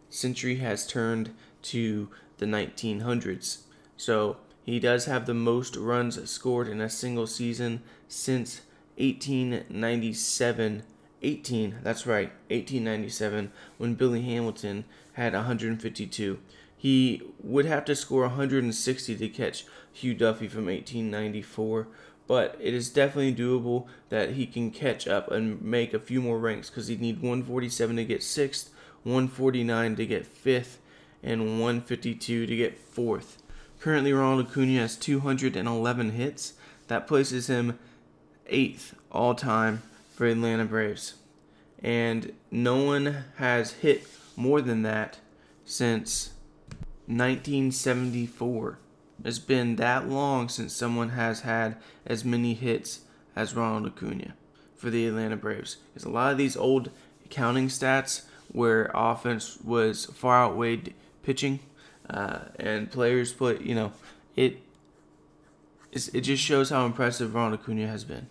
century 0.10 0.56
has 0.58 0.88
turned 0.88 1.36
to 1.64 2.10
the 2.38 2.46
1900s. 2.46 3.60
So 3.98 4.38
he 4.68 4.80
does 4.82 5.06
have 5.06 5.26
the 5.26 5.34
most 5.34 5.78
runs 5.78 6.30
scored 6.30 6.68
in 6.68 6.82
a 6.82 6.90
single 6.90 7.26
season 7.26 7.82
since 8.10 8.62
1897 8.98 10.84
18 11.24 11.76
that's 11.82 12.06
right 12.06 12.32
1897 12.50 13.52
when 13.78 13.96
billy 13.96 14.22
hamilton 14.22 14.84
had 15.14 15.34
152 15.34 16.38
he 16.76 17.22
would 17.42 17.66
have 17.66 17.86
to 17.86 17.96
score 17.96 18.22
160 18.24 19.16
to 19.16 19.30
catch 19.30 19.66
hugh 19.92 20.14
duffy 20.14 20.48
from 20.48 20.66
1894 20.66 21.88
but 22.28 22.58
it 22.60 22.74
is 22.74 22.90
definitely 22.90 23.34
doable 23.34 23.88
that 24.10 24.32
he 24.32 24.46
can 24.46 24.70
catch 24.70 25.08
up 25.08 25.32
and 25.32 25.62
make 25.62 25.94
a 25.94 26.00
few 26.00 26.22
more 26.22 26.38
ranks 26.38 26.70
because 26.70 26.88
he'd 26.88 27.00
need 27.02 27.22
147 27.22 27.96
to 27.96 28.04
get 28.04 28.22
sixth 28.22 28.70
149 29.04 29.96
to 29.96 30.06
get 30.06 30.26
fifth 30.26 30.82
and 31.24 31.62
152 31.62 32.46
to 32.46 32.56
get 32.56 32.78
fourth 32.78 33.42
currently 33.80 34.14
ronald 34.14 34.48
acuna 34.48 34.80
has 34.80 34.96
211 34.96 36.12
hits 36.12 36.54
that 36.88 37.08
places 37.08 37.48
him 37.48 37.78
eighth 38.48 38.96
all 39.12 39.36
time 39.36 39.82
for 40.16 40.26
Atlanta 40.26 40.66
Braves. 40.66 41.16
And 41.84 42.34
no 42.50 42.84
one 42.84 43.26
has 43.38 43.74
hit 43.74 44.08
more 44.36 44.62
than 44.62 44.82
that 44.84 45.20
since 45.66 46.32
1974. 47.06 48.80
It's 49.24 49.40
been 49.40 49.76
that 49.76 50.10
long 50.10 50.50
since 50.50 50.74
someone 50.74 51.10
has 51.10 51.42
had 51.42 51.78
as 52.06 52.26
many 52.26 52.54
hits 52.54 53.02
as 53.36 53.56
Ronald 53.56 53.92
Acuna 53.92 54.34
for 54.76 54.90
the 54.90 55.08
Atlanta 55.08 55.36
Braves. 55.36 55.78
Because 55.94 56.06
a 56.06 56.10
lot 56.10 56.32
of 56.32 56.38
these 56.38 56.58
old 56.58 56.90
counting 57.30 57.68
stats 57.68 58.24
where 58.52 58.90
offense 58.94 59.58
was 59.64 60.06
far 60.06 60.46
outweighed 60.46 60.94
pitching 61.24 61.60
uh, 62.10 62.40
and 62.60 62.92
players 62.92 63.34
play, 63.34 63.58
you 63.60 63.76
know, 63.76 63.92
it 64.36 64.62
it 65.92 66.22
just 66.22 66.44
shows 66.44 66.70
how 66.70 66.86
impressive 66.86 67.34
Ronald 67.34 67.62
Acuna 67.62 67.88
has 67.88 68.04
been. 68.04 68.28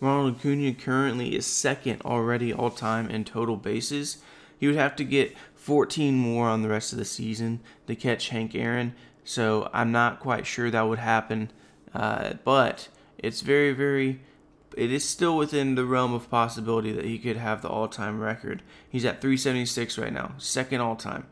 Ronald 0.00 0.36
Acuna 0.36 0.74
currently 0.74 1.34
is 1.34 1.46
second 1.46 2.02
already 2.02 2.52
all 2.52 2.70
time 2.70 3.08
in 3.08 3.24
total 3.24 3.56
bases. 3.56 4.18
He 4.58 4.66
would 4.66 4.76
have 4.76 4.94
to 4.96 5.04
get 5.04 5.34
14 5.54 6.14
more 6.14 6.48
on 6.48 6.62
the 6.62 6.68
rest 6.68 6.92
of 6.92 6.98
the 6.98 7.04
season 7.04 7.60
to 7.86 7.96
catch 7.96 8.28
Hank 8.28 8.54
Aaron, 8.54 8.94
so 9.24 9.70
I'm 9.72 9.92
not 9.92 10.20
quite 10.20 10.46
sure 10.46 10.70
that 10.70 10.82
would 10.82 10.98
happen. 10.98 11.50
Uh, 11.94 12.34
but 12.44 12.88
it's 13.18 13.40
very, 13.40 13.72
very, 13.72 14.20
it 14.76 14.92
is 14.92 15.08
still 15.08 15.36
within 15.36 15.74
the 15.74 15.84
realm 15.86 16.12
of 16.12 16.30
possibility 16.30 16.92
that 16.92 17.04
he 17.04 17.18
could 17.18 17.36
have 17.36 17.62
the 17.62 17.68
all 17.68 17.88
time 17.88 18.20
record. 18.20 18.62
He's 18.88 19.04
at 19.04 19.20
376 19.20 19.96
right 19.96 20.12
now, 20.12 20.32
second 20.38 20.80
all 20.80 20.96
time. 20.96 21.26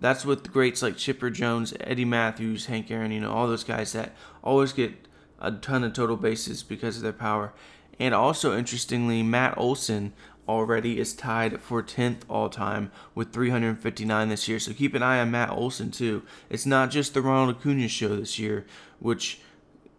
That's 0.00 0.24
with 0.24 0.50
greats 0.52 0.82
like 0.82 0.96
Chipper 0.96 1.30
Jones, 1.30 1.74
Eddie 1.80 2.04
Mathews, 2.04 2.66
Hank 2.66 2.90
Aaron, 2.90 3.12
you 3.12 3.20
know, 3.20 3.30
all 3.30 3.46
those 3.46 3.64
guys 3.64 3.92
that 3.92 4.14
always 4.42 4.72
get 4.72 4.94
a 5.38 5.52
ton 5.52 5.84
of 5.84 5.92
total 5.92 6.16
bases 6.16 6.62
because 6.62 6.96
of 6.96 7.02
their 7.02 7.12
power. 7.12 7.52
And 7.98 8.14
also, 8.14 8.56
interestingly, 8.56 9.22
Matt 9.22 9.58
Olson 9.58 10.14
already 10.48 10.98
is 10.98 11.14
tied 11.14 11.60
for 11.60 11.82
10th 11.82 12.22
all 12.28 12.48
time 12.48 12.90
with 13.14 13.32
359 13.32 14.28
this 14.28 14.48
year. 14.48 14.58
So 14.58 14.72
keep 14.72 14.94
an 14.94 15.02
eye 15.02 15.20
on 15.20 15.30
Matt 15.30 15.50
Olson, 15.50 15.90
too. 15.90 16.22
It's 16.48 16.66
not 16.66 16.90
just 16.90 17.14
the 17.14 17.22
Ronald 17.22 17.56
Acuna 17.56 17.88
show 17.88 18.16
this 18.16 18.38
year, 18.38 18.66
which 18.98 19.40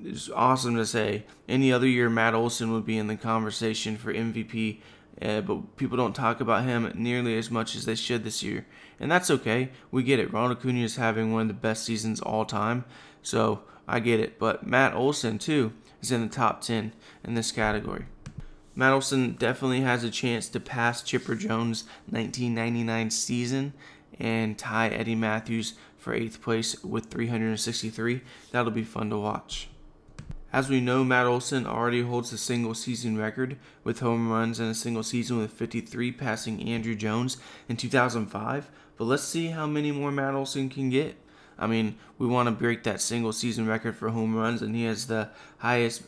is 0.03 0.29
awesome 0.31 0.75
to 0.75 0.86
say. 0.86 1.25
Any 1.48 1.72
other 1.72 1.88
year, 1.88 2.10
Matt 2.10 2.34
Olson 2.34 2.72
would 2.74 2.86
be 2.86 2.98
in 2.98 3.08
the 3.08 3.15
conversation 3.15 3.98
for 3.98 4.12
MVP, 4.13 4.79
uh, 5.21 5.41
but 5.41 5.77
people 5.77 5.97
don't 5.97 6.15
talk 6.15 6.41
about 6.41 6.63
him 6.63 6.91
nearly 6.95 7.37
as 7.37 7.51
much 7.51 7.75
as 7.75 7.85
they 7.85 7.95
should 7.95 8.23
this 8.23 8.41
year. 8.41 8.65
And 8.99 9.11
that's 9.11 9.31
okay. 9.31 9.69
We 9.91 10.03
get 10.03 10.19
it. 10.19 10.33
Ronald 10.33 10.57
Acuna 10.57 10.83
is 10.83 10.95
having 10.95 11.31
one 11.31 11.43
of 11.43 11.47
the 11.47 11.53
best 11.53 11.83
seasons 11.83 12.19
all 12.21 12.45
time. 12.45 12.85
So 13.21 13.61
I 13.87 13.99
get 13.99 14.19
it. 14.19 14.39
But 14.39 14.65
Matt 14.65 14.93
Olson, 14.93 15.37
too 15.37 15.73
is 16.01 16.11
in 16.11 16.21
the 16.21 16.27
top 16.27 16.61
10 16.61 16.93
in 17.23 17.33
this 17.35 17.51
category. 17.51 18.05
Matt 18.75 18.93
Olson 18.93 19.33
definitely 19.33 19.81
has 19.81 20.03
a 20.03 20.09
chance 20.09 20.47
to 20.49 20.59
pass 20.59 21.03
Chipper 21.03 21.35
Jones' 21.35 21.83
1999 22.09 23.11
season 23.11 23.73
and 24.19 24.57
tie 24.57 24.89
Eddie 24.89 25.15
Mathews 25.15 25.73
for 25.97 26.13
eighth 26.13 26.41
place 26.41 26.81
with 26.83 27.05
363. 27.05 28.21
That'll 28.51 28.71
be 28.71 28.83
fun 28.83 29.09
to 29.09 29.17
watch. 29.17 29.69
As 30.53 30.70
we 30.70 30.81
know, 30.81 31.05
Matt 31.05 31.27
Olson 31.27 31.65
already 31.65 32.01
holds 32.01 32.31
the 32.31 32.38
single 32.38 32.74
season 32.74 33.17
record 33.17 33.58
with 33.86 34.01
home 34.01 34.29
runs 34.29 34.60
in 34.60 34.67
a 34.67 34.74
single 34.74 35.03
season 35.03 35.38
with 35.38 35.53
53, 35.53 36.12
passing 36.12 36.60
Andruw 36.60 36.98
Jones 36.98 37.38
in 37.70 37.77
2005. 37.77 38.70
But 38.98 39.05
let's 39.05 39.24
see 39.24 39.48
how 39.48 39.65
many 39.65 39.91
more 39.91 40.12
Matt 40.12 40.34
Olson 40.34 40.70
can 40.70 40.89
get. 40.89 41.15
I 41.58 41.67
mean, 41.67 41.96
we 42.17 42.27
want 42.27 42.48
to 42.48 42.51
break 42.51 42.84
that 42.84 43.00
single 43.00 43.31
season 43.31 43.65
record 43.65 43.96
for 43.96 44.10
home 44.10 44.36
runs, 44.36 44.62
and 44.62 44.75
he 44.75 44.84
has 44.84 45.08
the 45.08 45.29
highest 45.60 46.03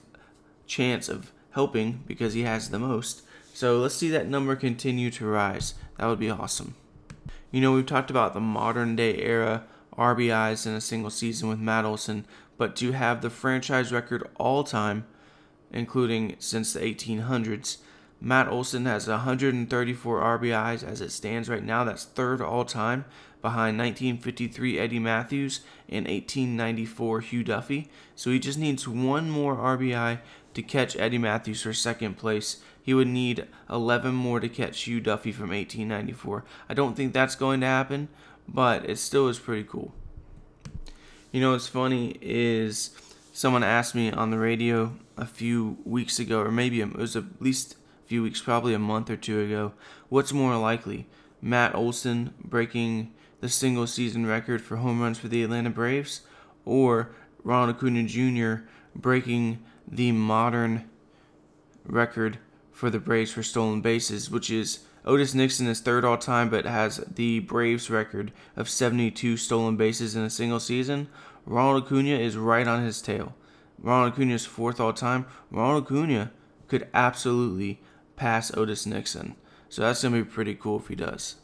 chance 0.67 1.07
of 1.07 1.31
helping 1.51 2.03
because 2.05 2.33
he 2.33 2.41
has 2.41 2.69
the 2.69 2.79
most. 2.79 3.21
So 3.53 3.77
let's 3.77 3.95
see 3.95 4.09
that 4.09 4.27
number 4.27 4.55
continue 4.55 5.09
to 5.11 5.25
rise. 5.25 5.75
That 5.97 6.07
would 6.07 6.19
be 6.19 6.29
awesome. 6.29 6.75
You 7.51 7.61
know, 7.61 7.71
we've 7.71 7.85
talked 7.85 8.09
about 8.09 8.33
the 8.33 8.39
modern 8.41 8.95
day 8.95 9.15
era 9.19 9.63
RBIs 9.97 10.65
in 10.65 10.73
a 10.73 10.81
single 10.81 11.09
season 11.09 11.49
with 11.49 11.59
Matt 11.59 11.85
Olson, 11.85 12.25
but 12.57 12.75
to 12.77 12.91
have 12.91 13.21
the 13.21 13.29
franchise 13.29 13.91
record 13.91 14.27
all 14.37 14.63
time, 14.63 15.05
including 15.71 16.35
since 16.39 16.73
the 16.73 16.79
1800s, 16.79 17.77
Matt 18.21 18.47
Olson 18.47 18.85
has 18.85 19.07
134 19.07 20.21
RBIs 20.21 20.83
as 20.83 21.01
it 21.01 21.11
stands 21.11 21.49
right 21.49 21.63
now. 21.63 21.83
That's 21.83 22.05
third 22.05 22.41
all 22.41 22.63
time 22.63 23.03
behind 23.41 23.77
1953 23.77 24.79
Eddie 24.79 24.99
Mathews 24.99 25.59
and 25.89 26.07
1894 26.07 27.19
Hugh 27.19 27.43
Duffy. 27.43 27.89
So 28.15 28.31
he 28.31 28.39
just 28.39 28.57
needs 28.57 28.87
one 28.87 29.29
more 29.29 29.57
RBI 29.57 30.19
to 30.53 30.61
catch 30.61 30.95
Eddie 30.95 31.17
Mathews 31.17 31.63
for 31.63 31.73
second 31.73 32.17
place. 32.17 32.61
He 32.81 32.93
would 32.93 33.09
need 33.09 33.47
11 33.69 34.15
more 34.15 34.39
to 34.39 34.47
catch 34.47 34.83
Hugh 34.83 35.01
Duffy 35.01 35.33
from 35.33 35.49
1894. 35.49 36.45
I 36.69 36.73
don't 36.73 36.95
think 36.95 37.11
that's 37.11 37.35
going 37.35 37.59
to 37.59 37.67
happen, 37.67 38.07
but 38.47 38.89
it 38.89 38.97
still 38.97 39.27
is 39.27 39.39
pretty 39.39 39.63
cool. 39.63 39.93
You 41.31 41.41
know 41.41 41.51
what's 41.51 41.67
funny 41.67 42.17
is 42.21 42.91
someone 43.31 43.63
asked 43.63 43.95
me 43.95 44.11
on 44.11 44.29
the 44.29 44.37
radio 44.37 44.93
a 45.17 45.25
few 45.25 45.77
weeks 45.83 46.19
ago, 46.19 46.41
or 46.41 46.51
maybe 46.51 46.81
it 46.81 46.95
was 46.95 47.15
at 47.15 47.23
least 47.39 47.75
a 48.03 48.07
few 48.07 48.21
weeks, 48.21 48.41
probably 48.41 48.73
a 48.73 48.79
month 48.79 49.09
or 49.09 49.15
two 49.15 49.39
ago, 49.39 49.73
what's 50.09 50.31
more 50.33 50.57
likely? 50.57 51.07
Matt 51.41 51.75
Olson 51.75 52.33
breaking 52.43 53.13
the 53.41 53.49
single 53.49 53.87
season 53.87 54.25
record 54.25 54.61
for 54.61 54.77
home 54.77 55.01
runs 55.01 55.19
for 55.19 55.27
the 55.27 55.43
Atlanta 55.43 55.69
Braves, 55.69 56.21
or 56.65 57.09
Ronald 57.43 57.75
Acuna 57.75 58.03
Jr. 58.03 58.65
breaking 58.95 59.63
the 59.87 60.11
modern 60.11 60.89
record 61.85 62.37
for 62.71 62.89
the 62.89 62.99
Braves 62.99 63.31
for 63.31 63.43
stolen 63.43 63.81
bases, 63.81 64.29
which 64.29 64.49
is 64.49 64.79
Otis 65.05 65.33
Nixon 65.33 65.67
is 65.67 65.81
third 65.81 66.05
all 66.05 66.17
time, 66.17 66.49
but 66.49 66.65
has 66.65 66.97
the 67.13 67.39
Braves 67.39 67.89
record 67.89 68.31
of 68.55 68.69
72 68.69 69.35
stolen 69.37 69.75
bases 69.75 70.15
in 70.15 70.23
a 70.23 70.29
single 70.29 70.59
season. 70.59 71.09
Ronald 71.45 71.83
Acuna 71.83 72.15
is 72.15 72.37
right 72.37 72.67
on 72.67 72.83
his 72.83 73.01
tail. 73.01 73.35
Ronald 73.77 74.13
Acuna 74.13 74.35
is 74.35 74.45
fourth 74.45 74.79
all 74.79 74.93
time. 74.93 75.25
Ronald 75.51 75.83
Acuna 75.83 76.31
could 76.69 76.87
absolutely 76.93 77.81
pass 78.15 78.55
Otis 78.55 78.85
Nixon. 78.85 79.35
So 79.67 79.81
that's 79.81 80.01
going 80.03 80.13
to 80.13 80.23
be 80.23 80.29
pretty 80.29 80.55
cool 80.55 80.79
if 80.79 80.87
he 80.87 80.95
does. 80.95 81.35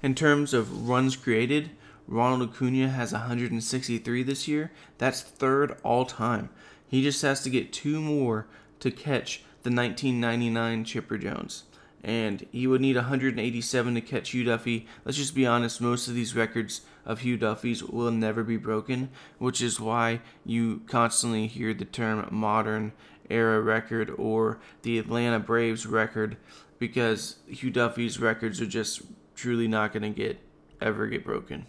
In 0.00 0.14
terms 0.14 0.54
of 0.54 0.88
runs 0.88 1.16
created, 1.16 1.70
Ronald 2.06 2.50
Acuna 2.50 2.88
has 2.88 3.12
163 3.12 4.22
this 4.22 4.46
year. 4.46 4.70
That's 4.98 5.22
third 5.22 5.76
all 5.82 6.04
time. 6.04 6.50
He 6.86 7.02
just 7.02 7.22
has 7.22 7.42
to 7.42 7.50
get 7.50 7.72
two 7.72 8.00
more 8.00 8.46
to 8.80 8.90
catch 8.90 9.38
the 9.62 9.70
1999 9.70 10.84
Chipper 10.84 11.18
Jones. 11.18 11.64
And 12.04 12.46
he 12.50 12.66
would 12.66 12.80
need 12.80 12.96
187 12.96 13.94
to 13.94 14.00
catch 14.00 14.30
Hugh 14.30 14.44
Duffy. 14.44 14.86
Let's 15.04 15.18
just 15.18 15.34
be 15.34 15.46
honest, 15.46 15.80
most 15.80 16.08
of 16.08 16.14
these 16.14 16.34
records 16.34 16.82
of 17.04 17.20
Hugh 17.20 17.36
Duffy's 17.36 17.82
will 17.82 18.10
never 18.10 18.42
be 18.42 18.56
broken, 18.56 19.10
which 19.38 19.60
is 19.60 19.78
why 19.78 20.20
you 20.44 20.82
constantly 20.86 21.46
hear 21.46 21.72
the 21.72 21.84
term 21.84 22.28
modern 22.30 22.92
era 23.30 23.60
record 23.60 24.12
or 24.18 24.58
the 24.82 24.98
Atlanta 24.98 25.38
Braves 25.38 25.86
record 25.86 26.36
because 26.78 27.36
Hugh 27.46 27.70
Duffy's 27.70 28.18
records 28.18 28.60
are 28.60 28.66
just 28.66 29.02
truly 29.36 29.68
not 29.68 29.92
going 29.92 30.02
to 30.02 30.10
get 30.10 30.40
ever 30.80 31.06
get 31.06 31.24
broken. 31.24 31.66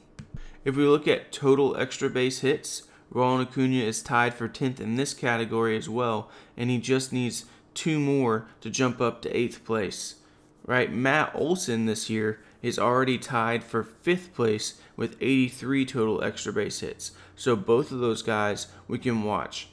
If 0.66 0.76
we 0.76 0.86
look 0.86 1.08
at 1.08 1.32
total 1.32 1.78
extra 1.78 2.10
base 2.10 2.40
hits, 2.40 2.84
Ronald 3.12 3.50
Acuna 3.50 3.84
is 3.84 4.02
tied 4.02 4.34
for 4.34 4.50
10th 4.50 4.80
in 4.80 4.96
this 4.96 5.14
category 5.14 5.78
as 5.78 5.88
well, 5.88 6.32
and 6.58 6.70
he 6.70 6.80
just 6.80 7.14
needs 7.14 7.46
two 7.74 8.00
more 8.00 8.48
to 8.62 8.70
jump 8.70 9.00
up 9.00 9.22
to 9.22 9.32
8th 9.32 9.64
place. 9.64 10.16
Right, 10.66 10.92
Matt 10.94 11.32
Olson 11.36 11.86
this 11.88 12.10
year 12.10 12.40
is 12.62 12.80
already 12.80 13.18
tied 13.18 13.64
for 13.64 13.84
5th 13.84 14.34
place 14.34 14.80
with 14.96 15.18
83 15.20 15.86
total 15.86 16.24
extra 16.24 16.54
base 16.54 16.80
hits. 16.80 17.12
So 17.36 17.58
both 17.58 17.92
of 17.92 18.00
those 18.00 18.22
guys 18.22 18.68
we 18.88 18.98
can 18.98 19.24
watch. 19.24 19.68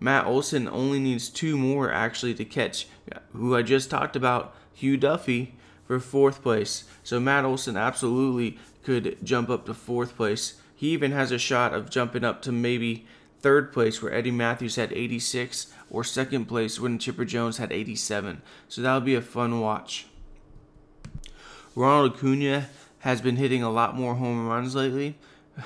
Matt 0.00 0.26
Olson 0.26 0.66
only 0.68 0.98
needs 0.98 1.28
two 1.28 1.58
more 1.58 1.92
actually 1.92 2.34
to 2.34 2.44
catch 2.44 2.86
who 3.32 3.54
I 3.54 3.62
just 3.62 3.90
talked 3.90 4.16
about, 4.16 4.54
Hugh 4.72 4.96
Duffy, 4.96 5.56
for 5.86 5.98
fourth 6.00 6.42
place. 6.42 6.84
So 7.02 7.18
Matt 7.18 7.44
Olson 7.44 7.76
absolutely 7.76 8.58
could 8.84 9.18
jump 9.22 9.50
up 9.50 9.66
to 9.66 9.74
fourth 9.74 10.16
place. 10.16 10.60
He 10.74 10.90
even 10.90 11.12
has 11.12 11.32
a 11.32 11.38
shot 11.38 11.74
of 11.74 11.90
jumping 11.90 12.24
up 12.24 12.40
to 12.42 12.52
maybe 12.52 13.06
third 13.40 13.72
place 13.72 14.02
where 14.02 14.12
Eddie 14.12 14.30
Mathews 14.30 14.76
had 14.76 14.92
86, 14.92 15.72
or 15.90 16.04
second 16.04 16.46
place 16.46 16.78
when 16.78 16.98
Chipper 16.98 17.24
Jones 17.24 17.58
had 17.58 17.72
87. 17.72 18.42
So 18.68 18.82
that'll 18.82 19.00
be 19.00 19.14
a 19.14 19.22
fun 19.22 19.60
watch. 19.60 20.06
Ronald 21.74 22.14
Acuna 22.14 22.68
has 23.00 23.20
been 23.20 23.36
hitting 23.36 23.62
a 23.62 23.70
lot 23.70 23.96
more 23.96 24.16
home 24.16 24.46
runs 24.48 24.74
lately, 24.74 25.16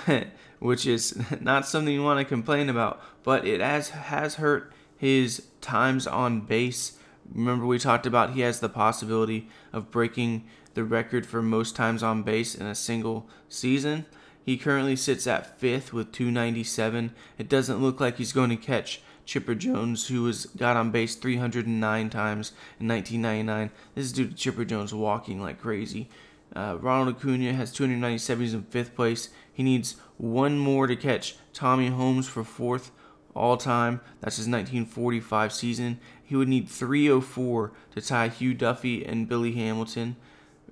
which 0.58 0.86
is 0.86 1.18
not 1.40 1.66
something 1.66 1.94
you 1.94 2.02
want 2.02 2.20
to 2.20 2.24
complain 2.24 2.68
about, 2.68 3.00
but 3.22 3.46
it 3.46 3.60
has 3.60 3.90
has 3.90 4.36
hurt 4.36 4.72
his 4.96 5.46
times 5.60 6.06
on 6.06 6.40
base. 6.40 6.98
Remember 7.32 7.66
we 7.66 7.78
talked 7.78 8.06
about 8.06 8.34
he 8.34 8.42
has 8.42 8.60
the 8.60 8.68
possibility 8.68 9.48
of 9.72 9.90
breaking 9.90 10.44
the 10.74 10.84
record 10.84 11.26
for 11.26 11.42
most 11.42 11.76
times 11.76 12.02
on 12.02 12.22
base 12.22 12.54
in 12.54 12.66
a 12.66 12.74
single 12.74 13.26
season. 13.48 14.06
He 14.44 14.56
currently 14.56 14.96
sits 14.96 15.26
at 15.26 15.58
fifth 15.58 15.92
with 15.92 16.12
297. 16.12 17.14
It 17.38 17.48
doesn't 17.48 17.80
look 17.80 18.00
like 18.00 18.18
he's 18.18 18.32
going 18.32 18.50
to 18.50 18.56
catch 18.56 19.00
Chipper 19.32 19.54
Jones, 19.54 20.08
who 20.08 20.24
was 20.24 20.44
got 20.44 20.76
on 20.76 20.90
base 20.90 21.14
309 21.14 22.10
times 22.10 22.52
in 22.78 22.86
1999. 22.86 23.70
This 23.94 24.04
is 24.04 24.12
due 24.12 24.28
to 24.28 24.34
Chipper 24.34 24.66
Jones 24.66 24.92
walking 24.92 25.40
like 25.40 25.58
crazy. 25.58 26.10
Uh, 26.54 26.76
Ronald 26.78 27.16
Acuna 27.16 27.54
has 27.54 27.72
297. 27.72 28.42
He's 28.42 28.52
in 28.52 28.64
fifth 28.64 28.94
place. 28.94 29.30
He 29.50 29.62
needs 29.62 29.96
one 30.18 30.58
more 30.58 30.86
to 30.86 30.94
catch 30.94 31.36
Tommy 31.54 31.88
Holmes 31.88 32.28
for 32.28 32.44
fourth 32.44 32.90
all 33.34 33.56
time. 33.56 34.02
That's 34.20 34.36
his 34.36 34.48
1945 34.48 35.50
season. 35.50 35.98
He 36.22 36.36
would 36.36 36.48
need 36.48 36.68
304 36.68 37.72
to 37.94 38.00
tie 38.02 38.28
Hugh 38.28 38.52
Duffy 38.52 39.02
and 39.02 39.26
Billy 39.26 39.52
Hamilton 39.52 40.16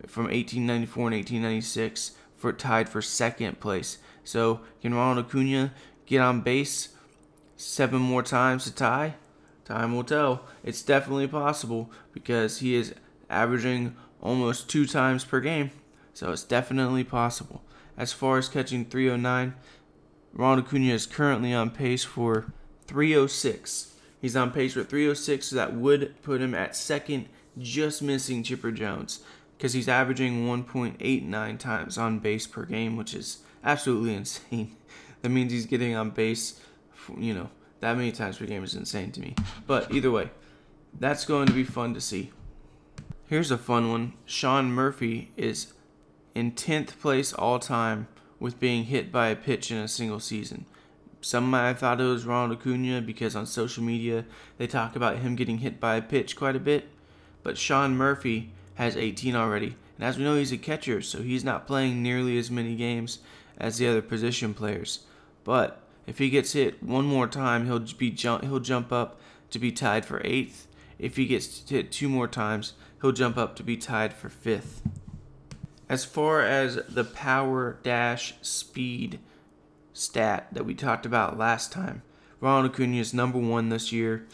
from 0.06 0.24
1894 0.24 1.06
and 1.06 1.14
1896 1.14 2.12
for 2.36 2.52
tied 2.52 2.90
for 2.90 3.00
second 3.00 3.58
place. 3.58 3.96
So 4.22 4.60
can 4.82 4.92
Ronald 4.92 5.24
Acuna 5.24 5.72
get 6.04 6.20
on 6.20 6.42
base 6.42 6.90
seven 7.60 8.00
more 8.00 8.22
times 8.22 8.64
to 8.64 8.74
tie? 8.74 9.14
Time 9.64 9.94
will 9.94 10.04
tell. 10.04 10.46
It's 10.64 10.82
definitely 10.82 11.28
possible 11.28 11.90
because 12.12 12.58
he 12.58 12.74
is 12.74 12.94
averaging 13.28 13.94
almost 14.20 14.68
two 14.68 14.86
times 14.86 15.24
per 15.24 15.40
game. 15.40 15.70
So 16.14 16.32
it's 16.32 16.42
definitely 16.42 17.04
possible. 17.04 17.62
As 17.96 18.12
far 18.12 18.38
as 18.38 18.48
catching 18.48 18.84
309, 18.84 19.54
Ronald 20.32 20.66
Acuna 20.66 20.92
is 20.92 21.06
currently 21.06 21.52
on 21.52 21.70
pace 21.70 22.04
for 22.04 22.52
306. 22.86 23.94
He's 24.20 24.36
on 24.36 24.50
pace 24.50 24.74
for 24.74 24.84
306, 24.84 25.46
so 25.46 25.56
that 25.56 25.74
would 25.74 26.20
put 26.22 26.40
him 26.40 26.54
at 26.54 26.76
second, 26.76 27.28
just 27.58 28.02
missing 28.02 28.42
Chipper 28.42 28.70
Jones 28.70 29.20
because 29.56 29.72
he's 29.74 29.88
averaging 29.88 30.46
1.89 30.46 31.58
times 31.58 31.98
on 31.98 32.18
base 32.18 32.46
per 32.46 32.64
game, 32.64 32.96
which 32.96 33.12
is 33.12 33.38
absolutely 33.62 34.14
insane. 34.16 34.76
That 35.22 35.28
means 35.28 35.52
he's 35.52 35.66
getting 35.66 35.94
on 35.94 36.10
base, 36.10 36.60
you 37.18 37.34
know, 37.34 37.50
that 37.80 37.96
many 37.96 38.12
times 38.12 38.38
per 38.38 38.46
game 38.46 38.64
is 38.64 38.74
insane 38.74 39.12
to 39.12 39.20
me. 39.20 39.34
But 39.66 39.92
either 39.92 40.10
way, 40.10 40.30
that's 40.98 41.24
going 41.24 41.46
to 41.46 41.52
be 41.52 41.64
fun 41.64 41.94
to 41.94 42.00
see. 42.00 42.30
Here's 43.26 43.50
a 43.50 43.58
fun 43.58 43.90
one. 43.90 44.14
Sean 44.26 44.72
Murphy 44.72 45.30
is 45.36 45.72
in 46.34 46.52
10th 46.52 46.98
place 47.00 47.32
all 47.32 47.58
time 47.58 48.08
with 48.38 48.58
being 48.58 48.84
hit 48.84 49.12
by 49.12 49.28
a 49.28 49.36
pitch 49.36 49.70
in 49.70 49.78
a 49.78 49.88
single 49.88 50.20
season. 50.20 50.66
Some 51.20 51.50
might 51.50 51.68
have 51.68 51.78
thought 51.78 52.00
it 52.00 52.04
was 52.04 52.24
Ronald 52.24 52.58
Acuna 52.58 53.02
because 53.02 53.36
on 53.36 53.46
social 53.46 53.84
media 53.84 54.24
they 54.56 54.66
talk 54.66 54.96
about 54.96 55.18
him 55.18 55.36
getting 55.36 55.58
hit 55.58 55.78
by 55.78 55.96
a 55.96 56.02
pitch 56.02 56.34
quite 56.34 56.56
a 56.56 56.60
bit. 56.60 56.88
But 57.42 57.58
Sean 57.58 57.96
Murphy 57.96 58.50
has 58.74 58.96
18 58.96 59.36
already. 59.36 59.76
And 59.96 60.08
as 60.08 60.16
we 60.16 60.24
know, 60.24 60.36
he's 60.36 60.52
a 60.52 60.58
catcher, 60.58 61.02
so 61.02 61.22
he's 61.22 61.44
not 61.44 61.66
playing 61.66 62.02
nearly 62.02 62.38
as 62.38 62.50
many 62.50 62.74
games 62.74 63.18
as 63.58 63.76
the 63.76 63.86
other 63.86 64.02
position 64.02 64.54
players. 64.54 65.00
But 65.44 65.82
if 66.06 66.18
he 66.18 66.30
gets 66.30 66.52
hit 66.52 66.82
one 66.82 67.04
more 67.04 67.26
time, 67.26 67.66
he'll 67.66 67.78
be 67.78 68.10
jump, 68.10 68.42
he'll 68.42 68.60
jump 68.60 68.92
up 68.92 69.20
to 69.50 69.58
be 69.58 69.72
tied 69.72 70.04
for 70.04 70.20
eighth. 70.24 70.66
If 70.98 71.16
he 71.16 71.26
gets 71.26 71.68
hit 71.68 71.92
two 71.92 72.08
more 72.08 72.28
times, 72.28 72.74
he'll 73.00 73.12
jump 73.12 73.36
up 73.36 73.56
to 73.56 73.62
be 73.62 73.76
tied 73.76 74.12
for 74.12 74.28
fifth. 74.28 74.82
As 75.88 76.04
far 76.04 76.42
as 76.42 76.80
the 76.88 77.04
power 77.04 77.78
dash 77.82 78.34
speed 78.42 79.18
stat 79.92 80.48
that 80.52 80.64
we 80.64 80.74
talked 80.74 81.06
about 81.06 81.38
last 81.38 81.72
time, 81.72 82.02
Ronald 82.40 82.72
Acuna 82.72 82.96
is 82.96 83.12
number 83.12 83.38
one 83.38 83.68
this 83.68 83.92
year 83.92 84.26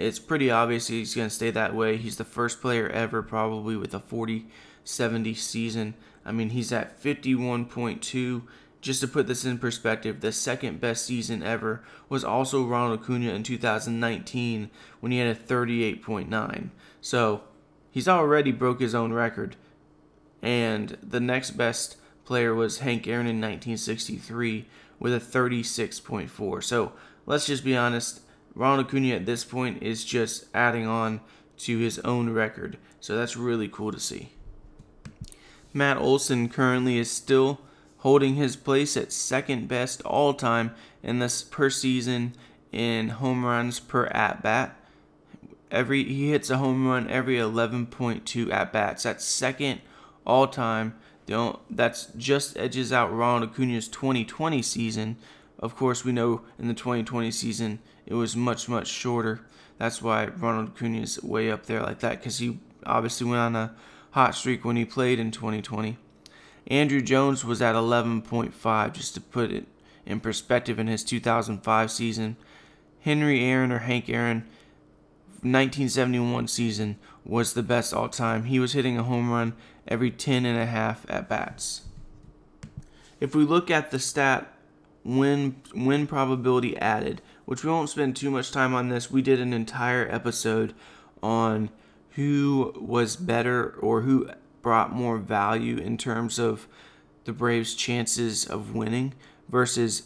it's 0.00 0.18
pretty 0.18 0.50
obvious 0.50 0.86
he's 0.86 1.14
going 1.14 1.28
to 1.28 1.34
stay 1.34 1.50
that 1.50 1.74
way. 1.74 1.96
He's 1.96 2.16
the 2.16 2.24
first 2.24 2.60
player 2.60 2.88
ever, 2.88 3.22
probably, 3.22 3.76
with 3.76 3.94
a 3.94 4.00
40 4.00 4.46
70 4.82 5.34
season. 5.34 5.94
I 6.24 6.32
mean, 6.32 6.50
he's 6.50 6.72
at 6.72 7.00
51.2. 7.00 8.42
Just 8.80 9.00
to 9.02 9.08
put 9.08 9.26
this 9.26 9.44
in 9.44 9.58
perspective, 9.58 10.20
the 10.20 10.32
second 10.32 10.80
best 10.80 11.04
season 11.04 11.42
ever 11.42 11.82
was 12.08 12.24
also 12.24 12.64
Ronald 12.64 13.00
Acuna 13.00 13.32
in 13.32 13.42
2019 13.42 14.70
when 15.00 15.12
he 15.12 15.18
had 15.18 15.36
a 15.36 15.38
38.9. 15.38 16.70
So 17.00 17.42
he's 17.90 18.08
already 18.08 18.52
broke 18.52 18.80
his 18.80 18.94
own 18.94 19.12
record. 19.12 19.56
And 20.40 20.96
the 21.02 21.20
next 21.20 21.52
best 21.52 21.96
player 22.24 22.54
was 22.54 22.78
Hank 22.78 23.06
Aaron 23.06 23.26
in 23.26 23.36
1963 23.40 24.66
with 24.98 25.12
a 25.12 25.20
36.4. 25.20 26.64
So 26.64 26.92
let's 27.26 27.46
just 27.46 27.64
be 27.64 27.76
honest 27.76 28.22
Ronald 28.54 28.86
Acuna 28.86 29.14
at 29.14 29.26
this 29.26 29.44
point 29.44 29.82
is 29.82 30.04
just 30.04 30.46
adding 30.54 30.86
on 30.86 31.20
to 31.58 31.78
his 31.78 31.98
own 32.00 32.30
record. 32.30 32.78
So 33.00 33.16
that's 33.16 33.36
really 33.36 33.68
cool 33.68 33.92
to 33.92 34.00
see. 34.00 34.30
Matt 35.72 35.98
Olson 35.98 36.48
currently 36.48 36.98
is 36.98 37.10
still 37.10 37.60
holding 38.00 38.34
his 38.34 38.56
place 38.56 38.96
at 38.96 39.12
second 39.12 39.68
best 39.68 40.02
all 40.02 40.34
time 40.34 40.74
in 41.02 41.18
this 41.18 41.42
per 41.42 41.70
season 41.70 42.34
in 42.72 43.10
home 43.10 43.44
runs 43.44 43.80
per 43.80 44.06
at 44.06 44.42
bat. 44.42 44.76
Every 45.70 46.04
he 46.04 46.30
hits 46.30 46.50
a 46.50 46.58
home 46.58 46.86
run 46.86 47.08
every 47.08 47.36
11.2 47.36 48.52
at 48.52 48.72
bats. 48.72 49.04
That's 49.04 49.24
second 49.24 49.80
all 50.26 50.48
time. 50.48 50.94
That's 51.70 52.06
just 52.16 52.58
edges 52.58 52.92
out 52.92 53.14
Ronald 53.14 53.50
Acuna's 53.50 53.86
2020 53.86 54.62
season. 54.62 55.16
Of 55.58 55.76
course, 55.76 56.04
we 56.04 56.12
know 56.12 56.42
in 56.58 56.68
the 56.68 56.74
2020 56.74 57.30
season 57.30 57.78
it 58.06 58.14
was 58.14 58.34
much 58.34 58.68
much 58.68 58.88
shorter. 58.88 59.42
That's 59.78 60.02
why 60.02 60.26
Ronald 60.26 60.70
Acuna 60.70 61.00
is 61.00 61.22
way 61.22 61.50
up 61.50 61.66
there 61.66 61.82
like 61.82 62.00
that 62.00 62.18
because 62.18 62.38
he 62.38 62.58
obviously 62.84 63.26
went 63.26 63.40
on 63.40 63.56
a 63.56 63.74
hot 64.12 64.34
streak 64.34 64.64
when 64.64 64.76
he 64.76 64.84
played 64.84 65.18
in 65.18 65.30
2020. 65.30 65.96
Andruw 66.68 67.04
Jones 67.04 67.44
was 67.44 67.62
at 67.62 67.74
11.5 67.74 68.92
just 68.92 69.14
to 69.14 69.20
put 69.20 69.50
it 69.52 69.66
in 70.04 70.20
perspective 70.20 70.78
in 70.78 70.86
his 70.86 71.04
2005 71.04 71.90
season. 71.90 72.36
Henry 73.00 73.44
Aaron 73.44 73.72
or 73.72 73.80
Hank 73.80 74.08
Aaron 74.08 74.38
1971 75.42 76.48
season 76.48 76.98
was 77.24 77.54
the 77.54 77.62
best 77.62 77.94
all 77.94 78.08
time. 78.08 78.44
He 78.44 78.58
was 78.58 78.72
hitting 78.72 78.98
a 78.98 79.02
home 79.02 79.30
run 79.30 79.54
every 79.88 80.10
10 80.10 80.44
and 80.44 80.58
a 80.58 80.66
half 80.66 81.06
at 81.08 81.28
bats. 81.28 81.82
If 83.20 83.34
we 83.34 83.44
look 83.44 83.70
at 83.70 83.90
the 83.90 83.98
stat 83.98 84.52
win 85.04 85.56
win 85.74 86.06
probability 86.06 86.76
added, 86.78 87.22
which 87.44 87.64
we 87.64 87.70
won't 87.70 87.90
spend 87.90 88.16
too 88.16 88.30
much 88.30 88.52
time 88.52 88.74
on 88.74 88.88
this. 88.88 89.10
We 89.10 89.22
did 89.22 89.40
an 89.40 89.52
entire 89.52 90.08
episode 90.10 90.74
on 91.22 91.70
who 92.10 92.74
was 92.76 93.16
better 93.16 93.70
or 93.80 94.02
who 94.02 94.30
brought 94.62 94.92
more 94.92 95.18
value 95.18 95.76
in 95.76 95.96
terms 95.96 96.38
of 96.38 96.66
the 97.24 97.32
Braves' 97.32 97.74
chances 97.74 98.44
of 98.44 98.74
winning 98.74 99.14
versus 99.48 100.04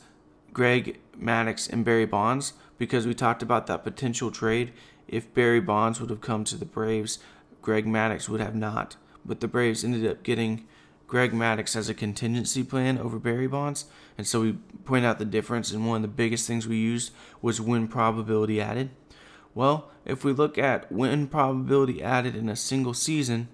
Greg 0.53 0.99
Maddux 1.19 1.71
and 1.71 1.85
Barry 1.85 2.07
Bonds 2.07 2.55
because 2.79 3.07
we 3.07 3.15
talked 3.15 3.43
about 3.43 3.67
that 3.67 3.85
potential 3.85 4.31
trade. 4.31 4.73
If 5.07 5.33
Barry 5.35 5.61
Bonds 5.61 6.01
would 6.01 6.11
have 6.11 6.21
come 6.21 6.45
to 6.45 6.57
the 6.57 6.65
Braves, 6.65 7.19
Greg 7.63 7.87
Maddux 7.87 8.29
would 8.29 8.41
have 8.41 8.55
not. 8.55 8.97
But 9.25 9.41
the 9.41 9.49
Braves 9.49 9.85
ended 9.85 10.07
up 10.07 10.23
getting 10.23 10.67
Greg 11.07 11.33
Maddux 11.33 11.77
as 11.77 11.89
a 11.89 11.95
contingency 11.95 12.63
plan 12.63 12.99
over 12.99 13.19
Barry 13.19 13.47
Bonds. 13.47 13.87
And 14.17 14.27
so 14.27 14.41
we 14.41 14.53
point 14.85 15.05
out 15.05 15.19
the 15.19 15.25
difference, 15.25 15.71
and 15.71 15.87
one 15.87 15.97
of 15.97 16.03
the 16.03 16.09
biggest 16.09 16.47
things 16.47 16.67
we 16.67 16.77
used 16.77 17.13
was 17.41 17.61
win 17.61 17.89
probability 17.89 18.61
added. 18.61 18.91
Well, 19.55 19.91
if 20.05 20.25
we 20.25 20.33
look 20.33 20.59
at 20.59 20.91
win 20.91 21.29
probability 21.29 22.03
added 22.03 22.35
in 22.35 22.49
a 22.49 22.57
single 22.57 22.95
season, 22.95 23.49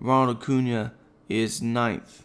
Ronald 0.00 0.38
Acuna 0.38 0.94
is 1.28 1.60
ninth 1.60 2.24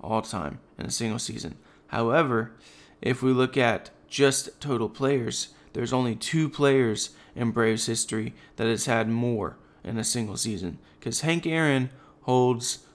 all 0.00 0.22
time 0.22 0.58
in 0.78 0.86
a 0.86 0.90
single 0.90 1.18
season. 1.18 1.56
However, 1.88 2.52
if 3.00 3.22
we 3.22 3.32
look 3.32 3.56
at 3.56 3.90
just 4.08 4.60
total 4.60 4.88
players, 4.88 5.48
there's 5.74 5.92
only 5.92 6.16
two 6.16 6.48
players 6.48 7.10
in 7.36 7.50
Braves 7.50 7.86
history 7.86 8.34
that 8.56 8.66
has 8.66 8.86
had 8.86 9.08
more 9.08 9.56
in 9.82 9.98
a 9.98 10.04
single 10.04 10.36
season. 10.36 10.78
Because 10.98 11.20
Hank 11.20 11.46
Aaron 11.46 11.90
holds 12.22 12.86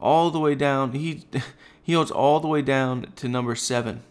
all 0.00 0.30
the 0.30 0.38
way 0.38 0.54
down. 0.54 0.92
He 0.92 1.24
he 1.82 1.94
holds 1.94 2.10
all 2.10 2.40
the 2.40 2.48
way 2.48 2.62
down 2.62 3.12
to 3.16 3.28
number 3.28 3.54
seven. 3.54 4.02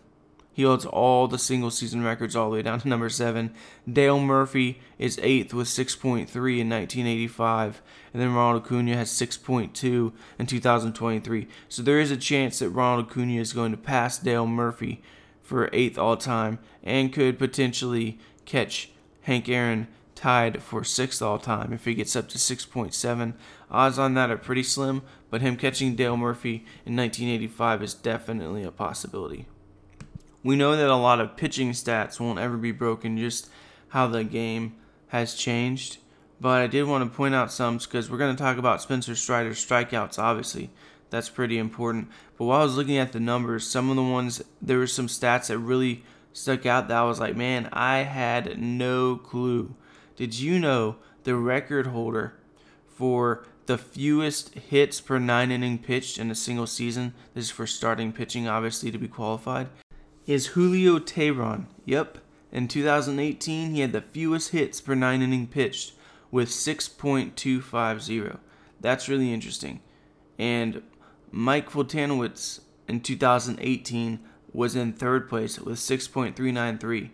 He 0.54 0.62
holds 0.64 0.86
all 0.86 1.28
the 1.28 1.40
single 1.40 1.72
season 1.72 2.04
records 2.04 2.36
all 2.36 2.50
the 2.50 2.58
way 2.58 2.62
down 2.62 2.80
to 2.80 2.88
number 2.88 3.10
seven. 3.10 3.56
Dale 3.92 4.20
Murphy 4.20 4.80
is 5.00 5.20
eighth 5.24 5.52
with 5.52 5.68
6.3 5.68 6.28
in 6.28 6.70
1985, 6.70 7.82
and 8.14 8.22
then 8.22 8.36
Ronald 8.36 8.64
Acuna 8.64 8.96
has 8.96 9.10
6.2 9.10 10.14
in 10.38 10.46
2023. 10.46 11.48
So 11.70 11.82
there 11.82 12.00
is 12.00 12.12
a 12.12 12.18
chance 12.18 12.60
that 12.60 12.70
Ronald 12.70 13.10
Acuna 13.10 13.42
is 13.42 13.52
going 13.52 13.72
to 13.72 13.78
pass 13.78 14.20
Dale 14.20 14.46
Murphy 14.46 15.02
for 15.42 15.72
eighth 15.74 15.98
all 15.98 16.18
time 16.18 16.60
and 16.84 17.12
could 17.12 17.40
potentially 17.40 18.20
catch 18.46 18.92
Hank 19.22 19.50
Aaron 19.50 19.88
tied 20.14 20.62
for 20.62 20.84
sixth 20.84 21.22
all 21.22 21.40
time 21.40 21.74
if 21.74 21.86
he 21.86 21.96
gets 21.96 22.16
up 22.16 22.30
to 22.30 22.38
6.7. 22.38 23.34
Odds 23.72 23.98
on 23.98 24.14
that 24.14 24.30
are 24.30 24.38
pretty 24.38 24.64
slim, 24.64 25.02
but 25.32 25.42
him 25.42 25.58
catching 25.58 25.96
Dale 25.96 26.16
Murphy 26.16 26.66
in 26.86 26.96
1985 26.96 27.82
is 27.82 27.94
definitely 27.96 28.64
a 28.64 28.72
possibility. 28.72 29.48
We 30.44 30.56
know 30.56 30.76
that 30.76 30.90
a 30.90 30.96
lot 30.96 31.22
of 31.22 31.38
pitching 31.38 31.72
stats 31.72 32.20
won't 32.20 32.40
ever 32.40 32.58
be 32.58 32.72
broken, 32.72 33.18
just 33.18 33.50
how 33.90 34.08
the 34.08 34.24
game 34.24 34.76
has 35.08 35.36
changed. 35.36 35.98
But 36.42 36.62
I 36.62 36.68
did 36.68 36.84
want 36.84 37.10
to 37.10 37.16
point 37.16 37.34
out 37.34 37.52
some 37.52 37.78
because 37.78 38.10
we're 38.10 38.18
going 38.18 38.36
to 38.36 38.44
talk 38.44 38.58
about 38.58 38.82
Spencer 38.82 39.16
Strider's 39.16 39.66
strikeouts, 39.66 40.20
obviously. 40.20 40.70
That's 41.10 41.30
pretty 41.30 41.58
important. 41.58 42.10
But 42.38 42.46
while 42.46 42.62
I 42.62 42.64
was 42.64 42.76
looking 42.76 42.98
at 42.98 43.14
the 43.14 43.20
numbers, 43.20 43.66
some 43.66 43.90
of 43.90 43.96
the 43.96 44.04
ones, 44.04 44.44
there 44.62 44.80
were 44.80 44.88
some 44.88 45.08
stats 45.08 45.48
that 45.48 45.60
really 45.60 46.04
stuck 46.34 46.66
out 46.66 46.88
that 46.88 46.98
I 46.98 47.04
was 47.04 47.20
like, 47.20 47.38
man, 47.38 47.70
I 47.72 48.00
had 48.00 48.60
no 48.60 49.16
clue. 49.16 49.76
Did 50.16 50.38
you 50.38 50.60
know 50.60 50.98
the 51.24 51.36
record 51.36 51.88
holder 51.88 52.34
for 52.88 53.46
the 53.68 53.78
fewest 53.78 54.56
hits 54.56 55.00
per 55.00 55.20
nine 55.20 55.52
inning 55.52 55.78
pitched 55.78 56.18
in 56.18 56.30
a 56.30 56.36
single 56.36 56.68
season? 56.68 57.14
This 57.34 57.46
is 57.46 57.52
for 57.52 57.68
starting 57.68 58.12
pitching, 58.12 58.48
obviously, 58.48 58.92
to 58.92 58.98
be 58.98 59.08
qualified. 59.08 59.70
Is 60.26 60.48
Julio 60.48 61.00
Teheran. 61.00 61.66
Yep. 61.86 62.20
In 62.52 62.68
2018, 62.70 63.72
he 63.72 63.82
had 63.82 63.92
the 63.92 64.02
fewest 64.02 64.52
hits 64.52 64.80
per 64.80 64.96
nine 64.96 65.22
inning 65.22 65.48
pitched 65.48 65.94
with 66.32 66.50
6.250. 66.50 68.38
That's 68.80 69.10
really 69.10 69.34
interesting. 69.34 69.82
And 70.40 70.82
Mike 71.32 71.70
Foltynewicz 71.70 72.62
in 72.88 73.02
2018 73.02 74.20
was 74.54 74.76
in 74.76 74.94
third 74.94 75.28
place 75.28 75.60
with 75.60 75.78
6.393. 75.80 77.10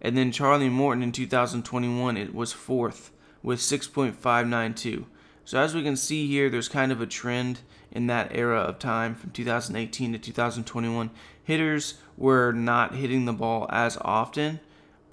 And 0.00 0.16
then 0.16 0.32
Charlie 0.32 0.68
Morton 0.68 1.02
in 1.02 1.12
2021 1.12 2.16
it 2.16 2.34
was 2.34 2.52
fourth 2.52 3.12
with 3.42 3.60
6.592. 3.60 5.04
So 5.44 5.60
as 5.60 5.76
we 5.76 5.84
can 5.84 5.96
see 5.96 6.26
here, 6.26 6.50
there's 6.50 6.68
kind 6.68 6.90
of 6.90 7.00
a 7.00 7.06
trend 7.06 7.60
in 7.92 8.08
that 8.08 8.34
era 8.34 8.58
of 8.58 8.80
time 8.80 9.14
from 9.14 9.30
2018 9.30 10.12
to 10.12 10.18
2021. 10.18 11.10
Hitters 11.46 11.94
were 12.16 12.50
not 12.50 12.96
hitting 12.96 13.24
the 13.24 13.32
ball 13.32 13.68
as 13.70 13.96
often, 14.00 14.58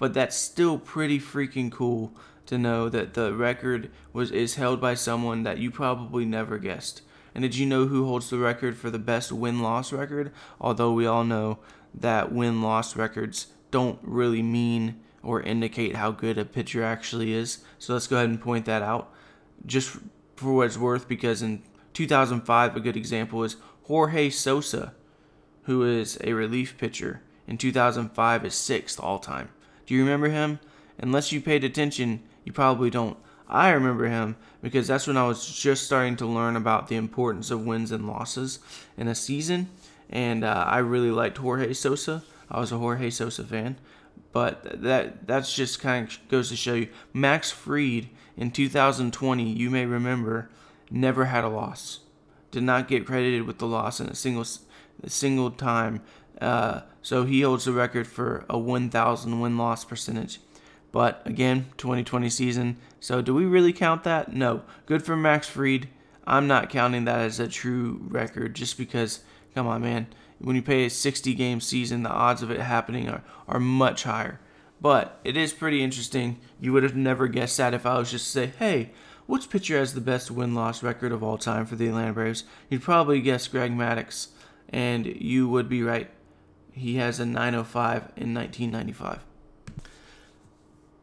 but 0.00 0.14
that's 0.14 0.34
still 0.34 0.78
pretty 0.78 1.20
freaking 1.20 1.70
cool 1.70 2.12
to 2.46 2.58
know 2.58 2.88
that 2.88 3.14
the 3.14 3.32
record 3.32 3.88
was 4.12 4.32
is 4.32 4.56
held 4.56 4.80
by 4.80 4.94
someone 4.94 5.44
that 5.44 5.58
you 5.58 5.70
probably 5.70 6.24
never 6.24 6.58
guessed. 6.58 7.02
And 7.36 7.42
did 7.42 7.54
you 7.54 7.66
know 7.66 7.86
who 7.86 8.06
holds 8.06 8.30
the 8.30 8.38
record 8.38 8.76
for 8.76 8.90
the 8.90 8.98
best 8.98 9.30
win 9.30 9.62
loss 9.62 9.92
record? 9.92 10.32
Although 10.60 10.92
we 10.92 11.06
all 11.06 11.22
know 11.22 11.60
that 11.94 12.32
win 12.32 12.60
loss 12.60 12.96
records 12.96 13.46
don't 13.70 14.00
really 14.02 14.42
mean 14.42 15.00
or 15.22 15.40
indicate 15.40 15.94
how 15.94 16.10
good 16.10 16.36
a 16.36 16.44
pitcher 16.44 16.82
actually 16.82 17.32
is. 17.32 17.64
So 17.78 17.92
let's 17.92 18.08
go 18.08 18.16
ahead 18.16 18.28
and 18.28 18.40
point 18.40 18.64
that 18.64 18.82
out 18.82 19.12
just 19.64 19.98
for 20.34 20.52
what 20.52 20.66
it's 20.66 20.76
worth 20.76 21.06
because 21.06 21.42
in 21.42 21.62
2005, 21.92 22.74
a 22.74 22.80
good 22.80 22.96
example 22.96 23.44
is 23.44 23.54
Jorge 23.84 24.30
Sosa, 24.30 24.94
who 25.64 25.84
is 25.84 26.18
a 26.22 26.32
relief 26.32 26.76
pitcher. 26.78 27.20
In 27.46 27.58
2005 27.58 28.44
is 28.44 28.54
sixth 28.54 28.98
all 29.00 29.18
time. 29.18 29.48
Do 29.86 29.94
you 29.94 30.00
remember 30.00 30.28
him? 30.28 30.60
Unless 30.98 31.32
you 31.32 31.40
paid 31.40 31.64
attention, 31.64 32.22
you 32.44 32.52
probably 32.52 32.90
don't. 32.90 33.16
I 33.48 33.70
remember 33.70 34.08
him 34.08 34.36
because 34.62 34.86
that's 34.86 35.06
when 35.06 35.16
I 35.16 35.26
was 35.26 35.46
just 35.46 35.84
starting 35.84 36.16
to 36.16 36.26
learn 36.26 36.56
about 36.56 36.88
the 36.88 36.96
importance 36.96 37.50
of 37.50 37.66
wins 37.66 37.92
and 37.92 38.06
losses 38.06 38.58
in 38.96 39.08
a 39.08 39.14
season. 39.14 39.68
And 40.08 40.44
uh, 40.44 40.64
I 40.66 40.78
really 40.78 41.10
liked 41.10 41.38
Jorge 41.38 41.72
Sosa. 41.74 42.22
I 42.50 42.60
was 42.60 42.72
a 42.72 42.78
Jorge 42.78 43.10
Sosa 43.10 43.44
fan. 43.44 43.76
But 44.32 44.82
that 44.82 45.26
that's 45.28 45.54
just 45.54 45.80
kind 45.80 46.08
of 46.08 46.28
goes 46.28 46.48
to 46.48 46.56
show 46.56 46.74
you. 46.74 46.88
Max 47.12 47.50
Fried 47.50 48.08
in 48.36 48.50
2020, 48.50 49.44
you 49.44 49.70
may 49.70 49.86
remember, 49.86 50.50
never 50.90 51.26
had 51.26 51.44
a 51.44 51.48
loss. 51.48 52.00
Did 52.50 52.64
not 52.64 52.88
get 52.88 53.06
credited 53.06 53.46
with 53.46 53.58
the 53.58 53.66
loss 53.66 54.00
in 54.00 54.08
a 54.08 54.14
single 54.14 54.44
single 55.06 55.50
time. 55.50 56.02
Uh, 56.40 56.82
so 57.02 57.24
he 57.24 57.42
holds 57.42 57.64
the 57.64 57.72
record 57.72 58.06
for 58.06 58.44
a 58.48 58.58
1,000 58.58 59.40
win 59.40 59.58
loss 59.58 59.84
percentage. 59.84 60.40
But 60.92 61.22
again, 61.24 61.66
2020 61.76 62.30
season. 62.30 62.76
So 63.00 63.20
do 63.20 63.34
we 63.34 63.44
really 63.44 63.72
count 63.72 64.04
that? 64.04 64.32
No. 64.32 64.62
Good 64.86 65.04
for 65.04 65.16
Max 65.16 65.48
Fried. 65.48 65.88
I'm 66.26 66.46
not 66.46 66.70
counting 66.70 67.04
that 67.04 67.20
as 67.20 67.40
a 67.40 67.48
true 67.48 68.00
record 68.08 68.54
just 68.54 68.78
because, 68.78 69.20
come 69.54 69.66
on, 69.66 69.82
man. 69.82 70.06
When 70.38 70.56
you 70.56 70.62
play 70.62 70.84
a 70.84 70.90
60 70.90 71.34
game 71.34 71.60
season, 71.60 72.02
the 72.02 72.10
odds 72.10 72.42
of 72.42 72.50
it 72.50 72.60
happening 72.60 73.08
are, 73.08 73.22
are 73.48 73.60
much 73.60 74.04
higher. 74.04 74.40
But 74.80 75.18
it 75.24 75.36
is 75.36 75.52
pretty 75.52 75.82
interesting. 75.82 76.38
You 76.60 76.72
would 76.72 76.82
have 76.82 76.96
never 76.96 77.28
guessed 77.28 77.56
that 77.56 77.74
if 77.74 77.86
I 77.86 77.98
was 77.98 78.10
just 78.10 78.26
to 78.26 78.30
say, 78.30 78.52
hey, 78.58 78.90
which 79.26 79.48
pitcher 79.48 79.78
has 79.78 79.94
the 79.94 80.00
best 80.00 80.30
win 80.30 80.54
loss 80.54 80.82
record 80.82 81.12
of 81.12 81.22
all 81.22 81.38
time 81.38 81.64
for 81.66 81.76
the 81.76 81.88
Atlanta 81.88 82.12
Braves? 82.12 82.44
You'd 82.68 82.82
probably 82.82 83.20
guess 83.20 83.48
Greg 83.48 83.72
Maddux, 83.72 84.28
and 84.70 85.06
you 85.06 85.48
would 85.48 85.68
be 85.68 85.82
right. 85.82 86.10
He 86.72 86.96
has 86.96 87.20
a 87.20 87.26
905 87.26 88.12
in 88.16 88.34
1995. 88.34 89.20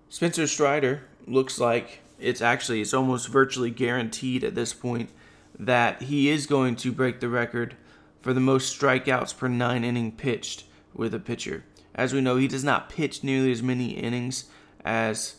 Spencer 0.09 0.45
Strider 0.45 1.03
looks 1.25 1.59
like 1.59 2.01
it's 2.19 2.41
actually 2.41 2.81
it's 2.81 2.93
almost 2.93 3.29
virtually 3.29 3.71
guaranteed 3.71 4.43
at 4.43 4.55
this 4.55 4.73
point 4.73 5.09
that 5.57 6.03
he 6.03 6.29
is 6.29 6.47
going 6.47 6.75
to 6.75 6.91
break 6.91 7.19
the 7.19 7.29
record 7.29 7.75
for 8.21 8.33
the 8.33 8.39
most 8.39 8.77
strikeouts 8.79 9.37
per 9.37 9.47
9 9.47 9.83
inning 9.83 10.11
pitched 10.11 10.65
with 10.93 11.13
a 11.13 11.19
pitcher. 11.19 11.63
As 11.93 12.13
we 12.13 12.21
know, 12.21 12.37
he 12.37 12.47
does 12.47 12.63
not 12.63 12.89
pitch 12.89 13.23
nearly 13.23 13.51
as 13.51 13.63
many 13.63 13.91
innings 13.91 14.45
as 14.85 15.35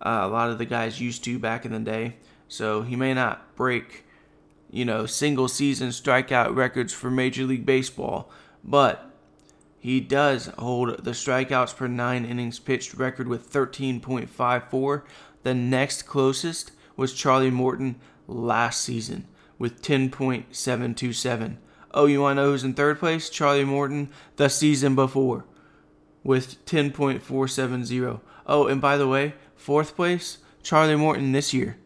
uh, 0.00 0.20
a 0.22 0.28
lot 0.28 0.50
of 0.50 0.58
the 0.58 0.64
guys 0.64 1.00
used 1.00 1.24
to 1.24 1.38
back 1.38 1.64
in 1.64 1.72
the 1.72 1.78
day. 1.78 2.16
So 2.48 2.82
he 2.82 2.96
may 2.96 3.12
not 3.14 3.54
break, 3.56 4.04
you 4.76 4.84
know, 4.84 5.06
single 5.06 5.48
season 5.48 5.88
strikeout 5.88 6.54
records 6.54 6.92
for 6.92 7.10
Major 7.10 7.44
League 7.44 7.64
Baseball, 7.64 8.30
but 8.62 9.10
he 9.78 10.00
does 10.00 10.50
hold 10.58 11.02
the 11.02 11.12
strikeouts 11.12 11.74
per 11.74 11.86
nine 11.86 12.26
innings 12.26 12.58
pitched 12.58 12.92
record 12.92 13.26
with 13.26 13.50
13.54. 13.50 15.02
The 15.44 15.54
next 15.54 16.02
closest 16.02 16.72
was 16.94 17.14
Charlie 17.14 17.50
Morton 17.50 17.96
last 18.28 18.82
season 18.82 19.26
with 19.58 19.80
10.727. 19.80 21.56
Oh, 21.92 22.04
you 22.04 22.20
want 22.20 22.36
to 22.36 22.42
know 22.42 22.50
who's 22.50 22.62
in 22.62 22.74
third 22.74 22.98
place? 22.98 23.30
Charlie 23.30 23.64
Morton 23.64 24.10
the 24.36 24.50
season 24.50 24.94
before 24.94 25.46
with 26.22 26.62
10.470. 26.66 28.20
Oh, 28.46 28.66
and 28.66 28.82
by 28.82 28.98
the 28.98 29.08
way, 29.08 29.36
fourth 29.54 29.96
place, 29.96 30.36
Charlie 30.62 30.96
Morton 30.96 31.32
this 31.32 31.54
year. 31.54 31.78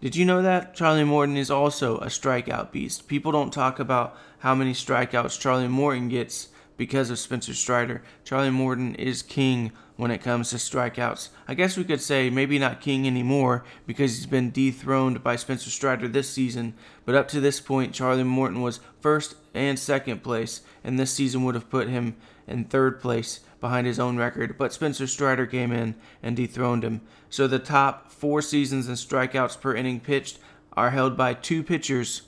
Did 0.00 0.16
you 0.16 0.24
know 0.24 0.40
that? 0.40 0.74
Charlie 0.74 1.04
Morton 1.04 1.36
is 1.36 1.50
also 1.50 1.98
a 1.98 2.06
strikeout 2.06 2.72
beast. 2.72 3.06
People 3.06 3.32
don't 3.32 3.52
talk 3.52 3.78
about 3.78 4.16
how 4.38 4.54
many 4.54 4.72
strikeouts 4.72 5.38
Charlie 5.38 5.68
Morton 5.68 6.08
gets 6.08 6.48
because 6.78 7.10
of 7.10 7.18
Spencer 7.18 7.52
Strider. 7.52 8.02
Charlie 8.24 8.48
Morton 8.48 8.94
is 8.94 9.20
king 9.20 9.72
when 9.96 10.10
it 10.10 10.22
comes 10.22 10.48
to 10.48 10.56
strikeouts. 10.56 11.28
I 11.46 11.52
guess 11.52 11.76
we 11.76 11.84
could 11.84 12.00
say 12.00 12.30
maybe 12.30 12.58
not 12.58 12.80
king 12.80 13.06
anymore 13.06 13.62
because 13.86 14.16
he's 14.16 14.24
been 14.24 14.50
dethroned 14.50 15.22
by 15.22 15.36
Spencer 15.36 15.68
Strider 15.68 16.08
this 16.08 16.30
season, 16.30 16.72
but 17.04 17.14
up 17.14 17.28
to 17.28 17.40
this 17.40 17.60
point, 17.60 17.92
Charlie 17.92 18.24
Morton 18.24 18.62
was 18.62 18.80
first 19.02 19.34
and 19.52 19.78
second 19.78 20.22
place, 20.22 20.62
and 20.82 20.98
this 20.98 21.12
season 21.12 21.44
would 21.44 21.54
have 21.54 21.68
put 21.68 21.88
him 21.88 22.16
in 22.50 22.64
third 22.64 23.00
place 23.00 23.40
behind 23.60 23.86
his 23.86 24.00
own 24.00 24.16
record, 24.16 24.56
but 24.58 24.72
Spencer 24.72 25.06
Strider 25.06 25.46
came 25.46 25.72
in 25.72 25.94
and 26.22 26.36
dethroned 26.36 26.82
him. 26.84 27.02
So 27.28 27.46
the 27.46 27.58
top 27.58 28.10
four 28.10 28.42
seasons 28.42 28.88
in 28.88 28.94
strikeouts 28.94 29.60
per 29.60 29.74
inning 29.74 30.00
pitched 30.00 30.38
are 30.72 30.90
held 30.90 31.16
by 31.16 31.34
two 31.34 31.62
pitchers, 31.62 32.22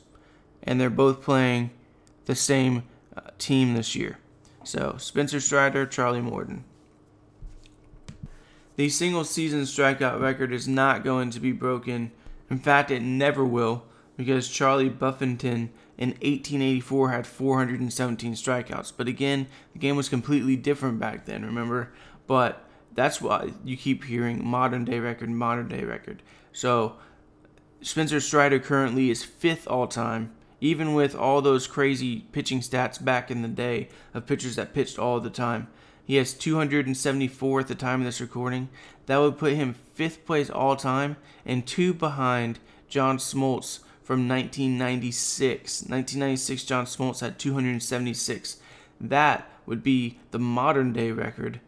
and 0.63 0.81
they're 0.81 0.91
both 0.91 1.23
playing 1.23 1.71
the 2.27 2.35
same 2.35 2.85
uh, 3.17 3.23
team 3.39 3.75
this 3.75 3.95
year. 3.95 4.19
So, 4.65 4.97
Spencer 4.99 5.41
Strider, 5.41 5.87
Charlie 5.87 6.21
Morton. 6.21 6.65
The 8.77 8.89
single 8.89 9.25
season 9.25 9.63
strikeout 9.63 10.21
record 10.21 10.53
is 10.53 10.69
not 10.69 11.05
going 11.05 11.31
to 11.31 11.41
be 11.41 11.53
broken. 11.53 12.13
In 12.49 12.59
fact, 12.59 12.91
it 12.91 13.03
never 13.03 13.45
will 13.45 13.85
because 14.17 14.49
Charlie 14.49 14.89
Buffinton 14.89 15.71
in 16.03 16.09
1884 16.09 17.11
had 17.11 17.27
417 17.29 18.35
strikeouts. 18.35 18.93
But 18.97 19.07
again, 19.07 19.47
the 19.73 19.79
game 19.79 19.95
was 19.95 20.09
completely 20.09 20.57
different 20.57 20.99
back 20.99 21.27
then, 21.27 21.45
remember? 21.45 21.93
But 22.27 22.69
that's 22.93 23.21
why 23.21 23.53
you 23.65 23.77
keep 23.77 24.05
hearing 24.05 24.45
modern 24.45 24.85
day 24.85 24.99
record, 24.99 25.31
modern 25.31 25.69
day 25.69 25.85
record. 25.85 26.23
So, 26.53 26.97
Spencer 27.83 28.19
Strider 28.19 28.59
currently 28.59 29.11
is 29.11 29.23
fifth 29.25 29.69
all 29.69 29.87
time 29.87 30.33
even 30.63 30.95
with 30.95 31.13
all 31.13 31.43
those 31.43 31.67
crazy 31.67 32.21
pitching 32.31 32.61
stats 32.61 33.05
back 33.05 33.33
in 33.33 33.43
the 33.43 33.49
day 33.49 33.89
of 34.15 34.27
pitchers 34.27 34.55
that 34.55 34.73
pitched 34.73 34.97
all 34.97 35.19
the 35.19 35.29
time. 35.29 35.67
He 36.05 36.15
has 36.17 36.33
274 36.35 37.61
at 37.61 37.67
the 37.67 37.75
time 37.75 38.01
of 38.01 38.07
this 38.07 38.21
recording. 38.21 38.69
That 39.07 39.19
would 39.19 39.39
put 39.39 39.55
him 39.55 39.75
fifth 39.95 40.25
place 40.25 40.49
all 40.49 40.77
time 40.77 41.17
and 41.45 41.67
two 41.67 41.93
behind 41.93 42.61
John 42.89 43.19
Smoltz 43.19 43.81
from 44.13 44.29
1996. 44.29 45.85
1996, 45.85 46.65
John 46.65 46.85
Smoltz 46.85 47.21
had 47.21 47.39
276. 47.39 48.59
that 49.01 49.51
would 49.65 49.83
be 49.83 50.19
the 50.33 50.39
modern 50.39 50.93
day 50.93 51.11
record. 51.11 51.61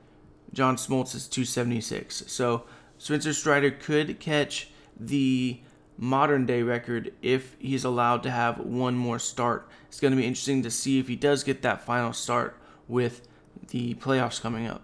John 0.53 0.77
Smoltz 0.77 1.15
is 1.15 1.27
276. 1.27 2.25
So 2.27 2.65
Spencer 2.99 3.33
Strider 3.33 3.71
could 3.71 4.21
catch 4.21 4.69
the 5.01 5.59
modern 5.97 6.45
day 6.45 6.61
record 6.61 7.15
if 7.23 7.57
he's 7.59 7.83
allowed 7.83 8.23
to 8.25 8.31
have 8.31 8.59
one 8.59 8.95
more 8.95 9.19
start. 9.19 9.67
It's 9.89 9.99
going 9.99 10.13
to 10.13 10.21
be 10.21 10.27
interesting 10.27 10.63
to 10.65 10.71
see 10.71 10.99
if 10.99 11.09
he 11.09 11.17
does 11.17 11.45
get 11.45 11.63
that 11.63 11.87
final 11.87 12.13
start 12.13 12.61
with 12.87 13.27
the 13.69 13.95
playoffs 13.95 14.39
coming 14.39 14.67
up. 14.67 14.83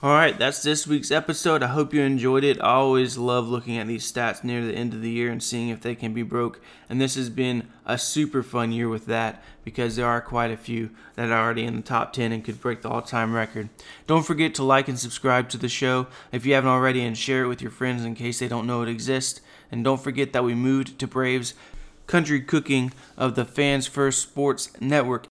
All 0.00 0.12
right, 0.12 0.38
that's 0.38 0.62
this 0.62 0.86
week's 0.86 1.10
episode. 1.10 1.60
I 1.60 1.66
hope 1.66 1.92
you 1.92 2.02
enjoyed 2.02 2.44
it. 2.44 2.60
I 2.60 2.74
always 2.74 3.18
love 3.18 3.48
looking 3.48 3.78
at 3.78 3.88
these 3.88 4.10
stats 4.10 4.44
near 4.44 4.64
the 4.64 4.72
end 4.72 4.94
of 4.94 5.02
the 5.02 5.10
year 5.10 5.28
and 5.28 5.42
seeing 5.42 5.70
if 5.70 5.80
they 5.80 5.96
can 5.96 6.14
be 6.14 6.22
broke. 6.22 6.60
And 6.88 7.00
this 7.00 7.16
has 7.16 7.28
been 7.30 7.66
a 7.84 7.98
super 7.98 8.44
fun 8.44 8.70
year 8.70 8.88
with 8.88 9.06
that 9.06 9.42
because 9.64 9.96
there 9.96 10.06
are 10.06 10.20
quite 10.20 10.52
a 10.52 10.56
few 10.56 10.90
that 11.16 11.32
are 11.32 11.44
already 11.44 11.64
in 11.64 11.74
the 11.74 11.82
top 11.82 12.12
10 12.12 12.30
and 12.30 12.44
could 12.44 12.60
break 12.60 12.82
the 12.82 12.88
all 12.88 13.02
time 13.02 13.34
record. 13.34 13.70
Don't 14.06 14.24
forget 14.24 14.54
to 14.54 14.62
like 14.62 14.86
and 14.86 15.00
subscribe 15.00 15.48
to 15.48 15.58
the 15.58 15.68
show 15.68 16.06
if 16.30 16.46
you 16.46 16.54
haven't 16.54 16.70
already 16.70 17.04
and 17.04 17.18
share 17.18 17.42
it 17.42 17.48
with 17.48 17.60
your 17.60 17.72
friends 17.72 18.04
in 18.04 18.14
case 18.14 18.38
they 18.38 18.46
don't 18.46 18.68
know 18.68 18.82
it 18.82 18.88
exists. 18.88 19.40
And 19.72 19.82
don't 19.82 20.00
forget 20.00 20.32
that 20.32 20.44
we 20.44 20.54
moved 20.54 21.00
to 21.00 21.08
Braves 21.08 21.54
Country 22.06 22.40
Cooking 22.40 22.92
of 23.16 23.34
the 23.34 23.44
Fans 23.44 23.88
First 23.88 24.22
Sports 24.22 24.70
Network, 24.80 25.26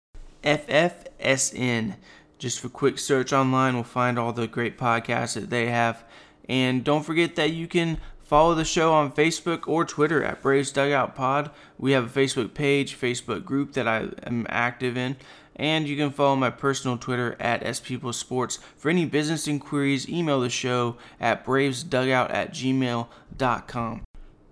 FFSN. 0.44 1.96
Just 2.42 2.58
for 2.58 2.68
quick 2.68 2.98
search 2.98 3.32
online, 3.32 3.74
we'll 3.74 3.84
find 3.84 4.18
all 4.18 4.32
the 4.32 4.48
great 4.48 4.76
podcasts 4.76 5.34
that 5.34 5.48
they 5.48 5.66
have. 5.68 6.02
And 6.48 6.82
don't 6.82 7.04
forget 7.04 7.36
that 7.36 7.52
you 7.52 7.68
can 7.68 7.98
follow 8.24 8.56
the 8.56 8.64
show 8.64 8.92
on 8.92 9.12
Facebook 9.12 9.68
or 9.68 9.84
Twitter 9.84 10.24
at 10.24 10.42
Braves 10.42 10.72
Dugout 10.72 11.14
Pod. 11.14 11.52
We 11.78 11.92
have 11.92 12.04
a 12.04 12.20
Facebook 12.20 12.52
page, 12.52 13.00
Facebook 13.00 13.44
group 13.44 13.74
that 13.74 13.86
I 13.86 14.08
am 14.24 14.48
active 14.48 14.96
in. 14.96 15.18
And 15.54 15.86
you 15.86 15.96
can 15.96 16.10
follow 16.10 16.34
my 16.34 16.50
personal 16.50 16.98
Twitter 16.98 17.36
at 17.38 17.62
SPeopleSports. 17.62 18.58
For 18.76 18.90
any 18.90 19.04
business 19.04 19.46
inquiries, 19.46 20.08
email 20.08 20.40
the 20.40 20.50
show 20.50 20.96
at 21.20 21.46
bravesdugout 21.46 22.34
at 22.34 22.52
gmail.com. 22.52 24.02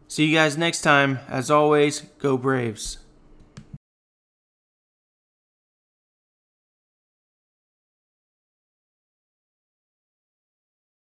See 0.07 0.27
you 0.27 0.37
guys 0.37 0.57
next 0.57 0.83
time. 0.83 1.19
As 1.27 1.51
always, 1.51 2.03
go 2.21 2.37
Braves. 2.37 3.00